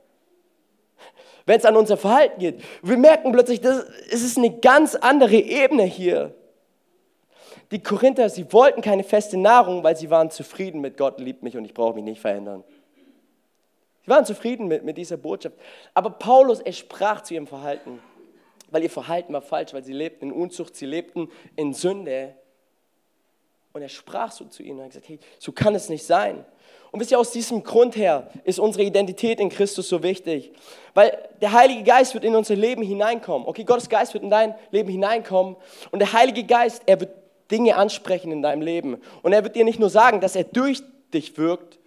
wenn 1.46 1.58
es 1.58 1.64
an 1.64 1.76
unser 1.76 1.96
Verhalten 1.96 2.38
geht. 2.38 2.62
Wir 2.82 2.98
merken 2.98 3.32
plötzlich, 3.32 3.62
das, 3.62 3.86
es 4.10 4.22
ist 4.22 4.36
eine 4.36 4.50
ganz 4.50 4.94
andere 4.94 5.36
Ebene 5.36 5.84
hier. 5.84 6.34
Die 7.70 7.82
Korinther, 7.82 8.28
sie 8.28 8.52
wollten 8.52 8.82
keine 8.82 9.02
feste 9.02 9.38
Nahrung, 9.38 9.82
weil 9.82 9.96
sie 9.96 10.10
waren 10.10 10.30
zufrieden 10.30 10.82
mit 10.82 10.98
Gott 10.98 11.18
liebt 11.18 11.42
mich 11.42 11.56
und 11.56 11.64
ich 11.64 11.72
brauche 11.72 11.94
mich 11.94 12.04
nicht 12.04 12.20
verändern. 12.20 12.62
Sie 14.02 14.10
waren 14.10 14.24
zufrieden 14.24 14.68
mit, 14.68 14.84
mit 14.84 14.96
dieser 14.96 15.16
Botschaft. 15.16 15.56
Aber 15.94 16.10
Paulus, 16.10 16.60
er 16.60 16.72
sprach 16.72 17.22
zu 17.22 17.34
ihrem 17.34 17.46
Verhalten, 17.46 18.00
weil 18.70 18.82
ihr 18.82 18.90
Verhalten 18.90 19.32
war 19.32 19.42
falsch, 19.42 19.72
weil 19.74 19.84
sie 19.84 19.92
lebten 19.92 20.26
in 20.26 20.32
Unzucht, 20.32 20.76
sie 20.76 20.86
lebten 20.86 21.28
in 21.56 21.74
Sünde. 21.74 22.34
Und 23.72 23.82
er 23.82 23.88
sprach 23.88 24.32
so 24.32 24.44
zu 24.46 24.62
ihnen 24.62 24.78
und 24.78 24.84
hat 24.84 24.90
gesagt, 24.90 25.08
hey, 25.08 25.18
so 25.38 25.52
kann 25.52 25.74
es 25.74 25.88
nicht 25.88 26.04
sein. 26.04 26.44
Und 26.90 26.98
wisst 26.98 27.12
ihr, 27.12 27.20
aus 27.20 27.30
diesem 27.30 27.62
Grund 27.62 27.94
her 27.96 28.30
ist 28.44 28.58
unsere 28.58 28.82
Identität 28.82 29.38
in 29.38 29.48
Christus 29.48 29.88
so 29.88 30.02
wichtig. 30.02 30.52
Weil 30.94 31.28
der 31.40 31.52
Heilige 31.52 31.84
Geist 31.84 32.14
wird 32.14 32.24
in 32.24 32.34
unser 32.34 32.56
Leben 32.56 32.82
hineinkommen. 32.82 33.46
Okay, 33.46 33.62
Gottes 33.62 33.88
Geist 33.88 34.12
wird 34.12 34.24
in 34.24 34.30
dein 34.30 34.56
Leben 34.72 34.88
hineinkommen. 34.88 35.56
Und 35.92 36.00
der 36.00 36.12
Heilige 36.12 36.42
Geist, 36.42 36.82
er 36.86 36.98
wird 36.98 37.10
Dinge 37.50 37.76
ansprechen 37.76 38.32
in 38.32 38.42
deinem 38.42 38.62
Leben. 38.62 39.00
Und 39.22 39.32
er 39.32 39.44
wird 39.44 39.54
dir 39.54 39.64
nicht 39.64 39.78
nur 39.78 39.90
sagen, 39.90 40.20
dass 40.20 40.34
er 40.34 40.44
durch 40.44 40.82
dich 41.12 41.36
wirkt, 41.38 41.79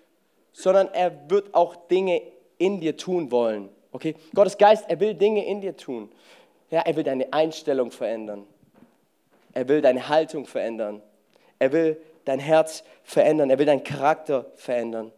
sondern 0.53 0.87
er 0.93 1.29
wird 1.29 1.53
auch 1.53 1.75
Dinge 1.75 2.21
in 2.57 2.79
dir 2.79 2.95
tun 2.95 3.31
wollen. 3.31 3.69
Okay, 3.91 4.15
Gottes 4.33 4.57
Geist, 4.57 4.85
er 4.87 4.99
will 4.99 5.13
Dinge 5.13 5.45
in 5.45 5.61
dir 5.61 5.75
tun. 5.75 6.09
Ja, 6.71 6.81
er 6.81 6.95
will 6.95 7.03
deine 7.03 7.31
Einstellung 7.33 7.91
verändern. 7.91 8.47
Er 9.53 9.67
will 9.67 9.81
deine 9.81 10.07
Haltung 10.09 10.45
verändern. 10.45 11.01
Er 11.59 11.71
will 11.71 12.01
dein 12.25 12.39
Herz 12.39 12.83
verändern. 13.03 13.49
Er 13.49 13.59
will 13.59 13.65
deinen 13.65 13.83
Charakter 13.83 14.45
verändern. 14.55 15.11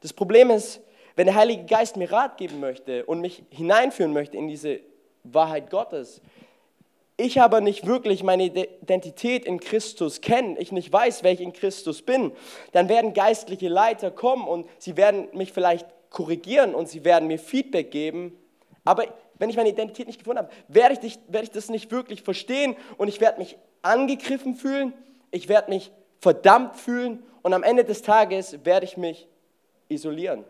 Das 0.00 0.12
Problem 0.12 0.50
ist, 0.50 0.80
wenn 1.14 1.26
der 1.26 1.34
Heilige 1.34 1.64
Geist 1.64 1.96
mir 1.96 2.10
Rat 2.10 2.38
geben 2.38 2.60
möchte 2.60 3.04
und 3.04 3.20
mich 3.20 3.42
hineinführen 3.50 4.12
möchte 4.12 4.36
in 4.36 4.48
diese 4.48 4.80
Wahrheit 5.24 5.68
Gottes, 5.70 6.22
ich 7.16 7.40
aber 7.40 7.60
nicht 7.60 7.86
wirklich 7.86 8.22
meine 8.22 8.44
Identität 8.46 9.44
in 9.44 9.60
Christus 9.60 10.20
kenne, 10.20 10.58
ich 10.58 10.72
nicht 10.72 10.92
weiß, 10.92 11.22
wer 11.22 11.32
ich 11.32 11.40
in 11.40 11.52
Christus 11.52 12.02
bin, 12.02 12.32
dann 12.72 12.88
werden 12.88 13.14
geistliche 13.14 13.68
Leiter 13.68 14.10
kommen 14.10 14.48
und 14.48 14.66
sie 14.78 14.96
werden 14.96 15.28
mich 15.32 15.52
vielleicht 15.52 15.86
korrigieren 16.10 16.74
und 16.74 16.88
sie 16.88 17.04
werden 17.04 17.28
mir 17.28 17.38
Feedback 17.38 17.90
geben. 17.90 18.38
Aber 18.84 19.04
wenn 19.38 19.50
ich 19.50 19.56
meine 19.56 19.68
Identität 19.68 20.06
nicht 20.06 20.18
gefunden 20.18 20.40
habe, 20.40 20.50
werde 20.68 21.06
ich, 21.06 21.18
werde 21.28 21.44
ich 21.44 21.50
das 21.50 21.68
nicht 21.68 21.90
wirklich 21.90 22.22
verstehen 22.22 22.76
und 22.96 23.08
ich 23.08 23.20
werde 23.20 23.38
mich 23.38 23.56
angegriffen 23.82 24.54
fühlen, 24.54 24.92
ich 25.30 25.48
werde 25.48 25.70
mich 25.70 25.90
verdammt 26.20 26.76
fühlen 26.76 27.22
und 27.42 27.52
am 27.52 27.62
Ende 27.62 27.84
des 27.84 28.02
Tages 28.02 28.64
werde 28.64 28.86
ich 28.86 28.96
mich 28.96 29.28
isolieren. 29.88 30.44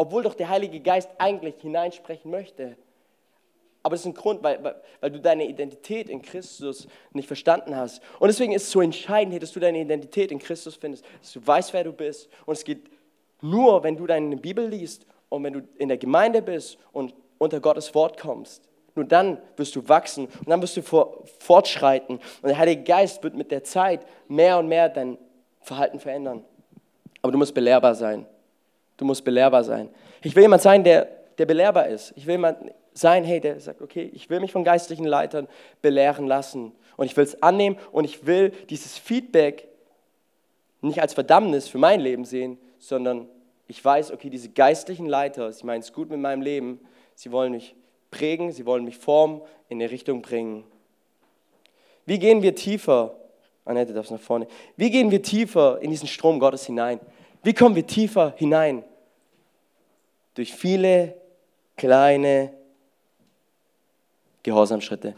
obwohl 0.00 0.22
doch 0.22 0.34
der 0.34 0.48
Heilige 0.48 0.80
Geist 0.80 1.10
eigentlich 1.18 1.56
hineinsprechen 1.60 2.30
möchte. 2.30 2.76
Aber 3.82 3.94
das 3.94 4.00
ist 4.00 4.06
ein 4.06 4.14
Grund, 4.14 4.42
weil, 4.42 4.62
weil, 4.62 4.74
weil, 5.00 5.10
du 5.10 5.20
deine 5.20 5.46
Identität 5.46 6.08
in 6.08 6.20
Christus 6.20 6.88
nicht 7.12 7.26
verstanden 7.26 7.76
hast. 7.76 8.02
Und 8.18 8.28
deswegen 8.28 8.52
ist 8.52 8.64
es 8.64 8.70
so 8.70 8.80
entscheidend, 8.80 9.40
dass 9.42 9.52
du 9.52 9.60
deine 9.60 9.80
Identität 9.80 10.32
in 10.32 10.38
Christus 10.38 10.76
findest, 10.76 11.04
dass 11.20 11.32
du 11.32 11.46
weißt, 11.46 11.72
wer 11.72 11.84
du 11.84 11.92
bist. 11.92 12.28
Und 12.44 12.54
es 12.54 12.64
geht 12.64 12.90
nur, 13.40 13.82
wenn 13.84 13.96
du 13.96 14.06
deine 14.06 14.36
Bibel 14.36 14.66
liest 14.66 15.06
und 15.28 15.44
wenn 15.44 15.52
du 15.52 15.62
in 15.76 15.88
der 15.88 15.98
Gemeinde 15.98 16.42
bist 16.42 16.78
und 16.92 17.14
unter 17.38 17.60
Gottes 17.60 17.94
Wort 17.94 18.20
kommst. 18.20 18.68
Nur 18.94 19.04
dann 19.04 19.38
wirst 19.56 19.76
du 19.76 19.88
wachsen 19.88 20.26
und 20.26 20.48
dann 20.48 20.60
wirst 20.60 20.76
du 20.76 20.82
fortschreiten. 20.82 22.16
Und 22.16 22.48
der 22.48 22.58
Heilige 22.58 22.82
Geist 22.82 23.22
wird 23.22 23.36
mit 23.36 23.52
der 23.52 23.62
Zeit 23.62 24.04
mehr 24.26 24.58
und 24.58 24.66
mehr 24.66 24.88
dein 24.88 25.16
Verhalten 25.60 26.00
verändern. 26.00 26.44
Aber 27.22 27.30
du 27.30 27.38
musst 27.38 27.54
belehrbar 27.54 27.94
sein. 27.94 28.26
Du 28.96 29.04
musst 29.04 29.24
belehrbar 29.24 29.62
sein. 29.62 29.88
Ich 30.22 30.34
will 30.34 30.42
jemand 30.42 30.62
sein, 30.62 30.82
der, 30.82 31.06
der 31.38 31.46
belehrbar 31.46 31.86
ist. 31.86 32.12
Ich 32.16 32.26
will 32.26 32.34
jemand 32.34 32.58
sein, 32.98 33.24
hey, 33.24 33.40
der 33.40 33.60
sagt, 33.60 33.80
okay, 33.80 34.10
ich 34.12 34.28
will 34.28 34.40
mich 34.40 34.52
von 34.52 34.64
geistlichen 34.64 35.04
Leitern 35.04 35.48
belehren 35.82 36.26
lassen. 36.26 36.72
Und 36.96 37.06
ich 37.06 37.16
will 37.16 37.24
es 37.24 37.42
annehmen 37.42 37.78
und 37.92 38.04
ich 38.04 38.26
will 38.26 38.50
dieses 38.70 38.98
Feedback 38.98 39.68
nicht 40.80 41.00
als 41.00 41.14
Verdammnis 41.14 41.68
für 41.68 41.78
mein 41.78 42.00
Leben 42.00 42.24
sehen, 42.24 42.58
sondern 42.78 43.28
ich 43.66 43.84
weiß, 43.84 44.12
okay, 44.12 44.30
diese 44.30 44.48
geistlichen 44.48 45.06
Leiter, 45.06 45.52
sie 45.52 45.66
meinen 45.66 45.80
es 45.80 45.92
gut 45.92 46.10
mit 46.10 46.18
meinem 46.18 46.42
Leben, 46.42 46.80
sie 47.14 47.30
wollen 47.30 47.52
mich 47.52 47.74
prägen, 48.10 48.52
sie 48.52 48.66
wollen 48.66 48.84
mich 48.84 48.96
formen, 48.96 49.42
in 49.68 49.80
eine 49.80 49.90
Richtung 49.90 50.22
bringen. 50.22 50.64
Wie 52.06 52.18
gehen 52.18 52.42
wir 52.42 52.54
tiefer? 52.54 53.14
Annette, 53.64 53.92
darfst 53.92 54.10
nach 54.10 54.18
vorne. 54.18 54.46
Wie 54.76 54.90
gehen 54.90 55.10
wir 55.10 55.22
tiefer 55.22 55.78
in 55.82 55.90
diesen 55.90 56.08
Strom 56.08 56.40
Gottes 56.40 56.64
hinein? 56.64 57.00
Wie 57.42 57.52
kommen 57.52 57.76
wir 57.76 57.86
tiefer 57.86 58.32
hinein? 58.36 58.82
Durch 60.34 60.54
viele 60.54 61.14
kleine 61.76 62.52
Gehorsamschritte. 64.48 65.14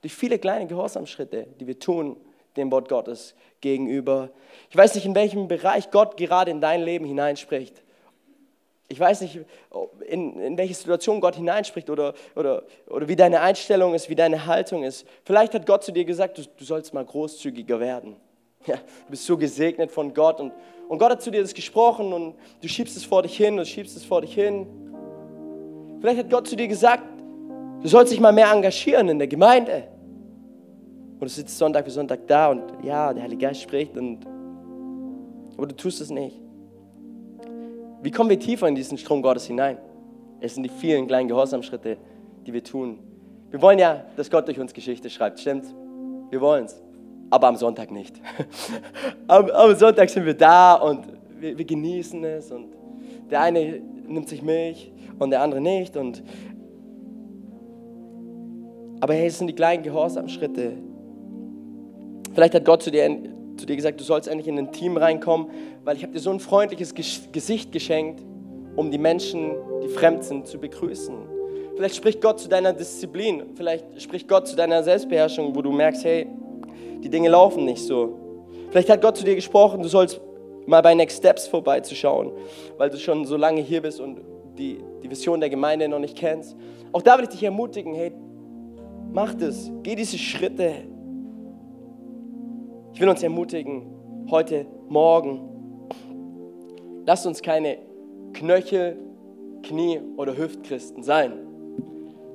Durch 0.00 0.14
viele 0.14 0.38
kleine 0.38 0.66
Gehorsamschritte, 0.66 1.48
die 1.58 1.66
wir 1.66 1.78
tun 1.78 2.16
dem 2.56 2.70
Wort 2.70 2.88
Gottes 2.88 3.34
gegenüber. 3.60 4.30
Ich 4.70 4.76
weiß 4.76 4.94
nicht, 4.94 5.04
in 5.04 5.16
welchem 5.16 5.48
Bereich 5.48 5.90
Gott 5.90 6.16
gerade 6.16 6.52
in 6.52 6.60
dein 6.60 6.82
Leben 6.82 7.04
hineinspricht. 7.04 7.82
Ich 8.86 9.00
weiß 9.00 9.22
nicht, 9.22 9.40
in, 10.06 10.38
in 10.38 10.56
welche 10.56 10.74
Situation 10.74 11.20
Gott 11.20 11.34
hineinspricht 11.34 11.90
oder, 11.90 12.14
oder, 12.36 12.62
oder 12.86 13.08
wie 13.08 13.16
deine 13.16 13.40
Einstellung 13.40 13.94
ist, 13.94 14.08
wie 14.08 14.14
deine 14.14 14.46
Haltung 14.46 14.84
ist. 14.84 15.06
Vielleicht 15.24 15.54
hat 15.54 15.66
Gott 15.66 15.82
zu 15.82 15.90
dir 15.90 16.04
gesagt, 16.04 16.38
du, 16.38 16.42
du 16.56 16.64
sollst 16.64 16.94
mal 16.94 17.04
großzügiger 17.04 17.80
werden. 17.80 18.16
Ja, 18.66 18.76
du 18.76 19.10
bist 19.10 19.26
so 19.26 19.36
gesegnet 19.36 19.90
von 19.90 20.14
Gott 20.14 20.40
und, 20.40 20.50
und 20.88 20.98
Gott 20.98 21.10
hat 21.10 21.20
zu 21.20 21.30
dir 21.30 21.42
das 21.42 21.52
gesprochen 21.52 22.14
und 22.14 22.34
du 22.62 22.68
schiebst 22.68 22.96
es 22.96 23.04
vor 23.04 23.22
dich 23.22 23.36
hin 23.36 23.58
und 23.58 23.68
schiebst 23.68 23.94
es 23.94 24.06
vor 24.06 24.22
dich 24.22 24.32
hin. 24.32 24.66
Vielleicht 26.00 26.20
hat 26.20 26.30
Gott 26.30 26.48
zu 26.48 26.56
dir 26.56 26.66
gesagt, 26.66 27.02
du 27.84 27.90
sollst 27.90 28.12
dich 28.12 28.18
mal 28.20 28.32
mehr 28.32 28.50
engagieren 28.50 29.10
in 29.10 29.18
der 29.18 29.28
Gemeinde. 29.28 29.84
Und 31.12 31.20
du 31.20 31.28
sitzt 31.28 31.58
Sonntag 31.58 31.84
für 31.84 31.90
Sonntag 31.90 32.26
da 32.26 32.50
und 32.50 32.62
ja, 32.82 33.12
der 33.12 33.22
Heilige 33.22 33.46
Geist 33.46 33.60
spricht 33.60 33.96
und 33.96 34.26
aber 35.56 35.68
du 35.68 35.76
tust 35.76 36.00
es 36.00 36.10
nicht. 36.10 36.40
Wie 38.02 38.10
kommen 38.10 38.30
wir 38.30 38.40
tiefer 38.40 38.66
in 38.66 38.74
diesen 38.74 38.98
Strom 38.98 39.22
Gottes 39.22 39.46
hinein? 39.46 39.78
Es 40.40 40.54
sind 40.54 40.62
die 40.64 40.70
vielen 40.70 41.06
kleinen 41.06 41.28
Gehorsamschritte, 41.28 41.98
die 42.44 42.52
wir 42.52 42.64
tun. 42.64 42.98
Wir 43.50 43.62
wollen 43.62 43.78
ja, 43.78 44.04
dass 44.16 44.30
Gott 44.30 44.48
durch 44.48 44.58
uns 44.58 44.72
Geschichte 44.72 45.08
schreibt, 45.08 45.38
stimmt? 45.38 45.66
Wir 46.30 46.40
wollen 46.40 46.64
es. 46.64 46.82
Aber 47.30 47.48
am 47.48 47.56
Sonntag 47.56 47.90
nicht. 47.90 48.20
am, 49.28 49.48
am, 49.50 49.74
Sonntag 49.76 50.08
sind 50.08 50.24
wir 50.26 50.34
da 50.34 50.74
und 50.74 51.06
wir, 51.38 51.56
wir 51.56 51.64
genießen 51.64 52.24
es 52.24 52.50
und 52.50 52.74
der 53.30 53.42
eine 53.42 53.80
nimmt 54.06 54.28
sich 54.28 54.42
Milch 54.42 54.90
und 55.18 55.30
der 55.30 55.42
andere 55.42 55.60
nicht. 55.60 55.96
Und 55.96 56.22
aber 59.00 59.14
hey, 59.14 59.26
es 59.26 59.38
sind 59.38 59.48
die 59.48 59.54
kleinen 59.54 59.82
Gehorsamschritte. 59.82 60.72
Vielleicht 62.34 62.54
hat 62.54 62.64
Gott 62.64 62.82
zu 62.82 62.90
dir 62.90 63.08
zu 63.56 63.66
dir 63.66 63.76
gesagt, 63.76 64.00
du 64.00 64.04
sollst 64.04 64.28
endlich 64.28 64.48
in 64.48 64.58
ein 64.58 64.72
Team 64.72 64.96
reinkommen, 64.96 65.48
weil 65.84 65.96
ich 65.96 66.02
habe 66.02 66.12
dir 66.12 66.20
so 66.20 66.30
ein 66.30 66.40
freundliches 66.40 66.94
Gesicht 66.94 67.72
geschenkt, 67.72 68.22
um 68.76 68.90
die 68.90 68.98
Menschen, 68.98 69.52
die 69.82 69.88
fremd 69.88 70.24
sind, 70.24 70.46
zu 70.46 70.58
begrüßen. 70.58 71.14
Vielleicht 71.76 71.96
spricht 71.96 72.20
Gott 72.20 72.38
zu 72.40 72.48
deiner 72.48 72.72
Disziplin, 72.72 73.44
vielleicht 73.54 74.00
spricht 74.00 74.28
Gott 74.28 74.46
zu 74.46 74.56
deiner 74.56 74.82
Selbstbeherrschung, 74.82 75.54
wo 75.54 75.62
du 75.62 75.72
merkst, 75.72 76.04
hey, 76.04 76.26
die 77.02 77.08
Dinge 77.08 77.28
laufen 77.28 77.64
nicht 77.64 77.82
so. 77.82 78.18
Vielleicht 78.70 78.88
hat 78.90 79.02
Gott 79.02 79.16
zu 79.16 79.24
dir 79.24 79.34
gesprochen, 79.34 79.82
du 79.82 79.88
sollst 79.88 80.20
mal 80.66 80.80
bei 80.82 80.94
Next 80.94 81.18
Steps 81.18 81.46
vorbeizuschauen, 81.46 82.32
weil 82.78 82.90
du 82.90 82.96
schon 82.96 83.24
so 83.24 83.36
lange 83.36 83.60
hier 83.60 83.82
bist 83.82 84.00
und 84.00 84.20
die, 84.56 84.78
die 85.02 85.10
Vision 85.10 85.40
der 85.40 85.50
Gemeinde 85.50 85.88
noch 85.88 85.98
nicht 85.98 86.16
kennst. 86.16 86.56
Auch 86.92 87.02
da 87.02 87.16
will 87.16 87.24
ich 87.24 87.30
dich 87.30 87.42
ermutigen, 87.42 87.94
hey, 87.94 88.12
mach 89.14 89.32
das, 89.32 89.70
geh 89.84 89.94
diese 89.94 90.18
Schritte, 90.18 90.72
ich 92.92 93.00
will 93.00 93.08
uns 93.08 93.22
ermutigen, 93.22 93.86
heute 94.28 94.66
Morgen, 94.88 95.40
lasst 97.06 97.24
uns 97.26 97.40
keine 97.40 97.78
Knöchel, 98.32 98.98
Knie 99.62 100.00
oder 100.16 100.36
Hüftchristen 100.36 101.04
sein, 101.04 101.32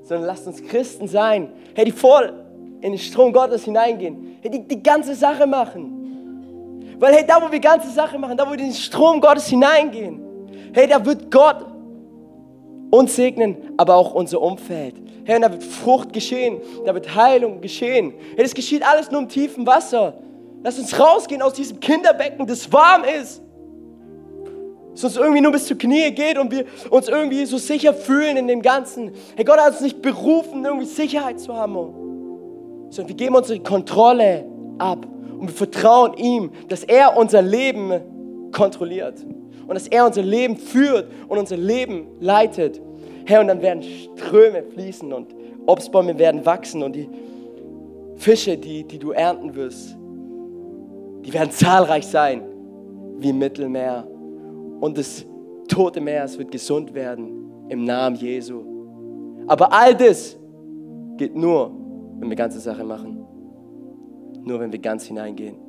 sondern 0.03 0.25
lasst 0.25 0.47
uns 0.47 0.63
Christen 0.63 1.07
sein, 1.07 1.49
hey, 1.75 1.85
die 1.85 1.91
voll 1.91 2.33
in 2.81 2.93
den 2.93 2.97
Strom 2.97 3.33
Gottes 3.33 3.65
hineingehen, 3.65 4.37
hey, 4.41 4.49
die 4.49 4.65
die 4.65 4.81
ganze 4.81 5.15
Sache 5.15 5.45
machen. 5.45 6.95
Weil, 6.97 7.13
hey, 7.13 7.25
da 7.27 7.41
wo 7.45 7.51
wir 7.51 7.59
ganze 7.59 7.89
Sache 7.89 8.17
machen, 8.17 8.37
da 8.37 8.45
wo 8.45 8.51
wir 8.51 8.59
in 8.59 8.65
den 8.65 8.73
Strom 8.73 9.19
Gottes 9.19 9.47
hineingehen, 9.47 10.21
hey, 10.73 10.87
da 10.87 11.05
wird 11.05 11.29
Gott 11.29 11.65
uns 12.89 13.15
segnen, 13.17 13.73
aber 13.75 13.95
auch 13.95 14.13
unser 14.13 14.41
Umfeld. 14.41 15.08
Hey, 15.29 15.35
und 15.35 15.43
da 15.43 15.51
wird 15.51 15.63
Frucht 15.63 16.11
geschehen, 16.11 16.59
da 16.87 16.93
wird 16.95 17.13
Heilung 17.13 17.61
geschehen. 17.61 18.15
Hey, 18.35 18.41
das 18.41 18.55
geschieht 18.55 18.81
alles 18.83 19.11
nur 19.11 19.21
im 19.21 19.29
tiefen 19.29 19.63
Wasser. 19.67 20.15
Lass 20.63 20.79
uns 20.79 20.99
rausgehen 20.99 21.43
aus 21.43 21.53
diesem 21.53 21.79
Kinderbecken, 21.79 22.47
das 22.47 22.73
warm 22.73 23.03
ist. 23.03 23.39
Das 24.93 25.03
uns 25.03 25.17
irgendwie 25.17 25.41
nur 25.41 25.51
bis 25.51 25.67
zu 25.67 25.75
Knie 25.75 26.09
geht 26.13 26.39
und 26.39 26.49
wir 26.49 26.65
uns 26.89 27.09
irgendwie 27.09 27.45
so 27.45 27.59
sicher 27.59 27.93
fühlen 27.93 28.37
in 28.37 28.47
dem 28.47 28.63
Ganzen. 28.63 29.11
Hey, 29.35 29.45
Gott 29.45 29.59
hat 29.59 29.73
uns 29.73 29.81
nicht 29.81 30.01
berufen, 30.01 30.65
irgendwie 30.65 30.87
Sicherheit 30.87 31.39
zu 31.39 31.53
haben, 31.55 31.75
sondern 32.89 33.09
wir 33.09 33.15
geben 33.15 33.35
unsere 33.35 33.59
Kontrolle 33.59 34.47
ab 34.79 35.05
und 35.37 35.47
wir 35.47 35.55
vertrauen 35.55 36.15
ihm, 36.15 36.49
dass 36.69 36.83
er 36.83 37.15
unser 37.15 37.43
Leben 37.43 38.51
kontrolliert 38.51 39.23
und 39.67 39.75
dass 39.75 39.87
er 39.87 40.07
unser 40.07 40.23
Leben 40.23 40.57
führt 40.57 41.07
und 41.27 41.37
unser 41.37 41.57
Leben 41.57 42.07
leitet. 42.19 42.81
Herr, 43.29 43.41
und 43.41 43.47
dann 43.47 43.61
werden 43.61 43.83
Ströme 43.83 44.63
fließen 44.63 45.13
und 45.13 45.35
Obstbäume 45.67 46.17
werden 46.17 46.43
wachsen 46.47 46.81
und 46.81 46.95
die 46.95 47.07
Fische, 48.15 48.57
die, 48.57 48.83
die 48.83 48.97
du 48.97 49.11
ernten 49.11 49.53
wirst, 49.53 49.95
die 51.23 51.31
werden 51.31 51.51
zahlreich 51.51 52.07
sein 52.07 52.41
wie 53.19 53.29
im 53.29 53.37
Mittelmeer. 53.37 54.07
Und 54.79 54.97
das 54.97 55.27
tote 55.67 56.01
Meer, 56.01 56.23
es 56.23 56.39
wird 56.39 56.49
gesund 56.49 56.91
werden 56.95 57.67
im 57.69 57.83
Namen 57.83 58.15
Jesu. 58.15 58.63
Aber 59.45 59.71
all 59.71 59.93
das 59.93 60.35
geht 61.17 61.35
nur, 61.35 61.71
wenn 62.19 62.29
wir 62.29 62.35
ganze 62.35 62.59
Sache 62.59 62.83
machen. 62.83 63.23
Nur 64.43 64.59
wenn 64.59 64.71
wir 64.71 64.79
ganz 64.79 65.05
hineingehen. 65.05 65.68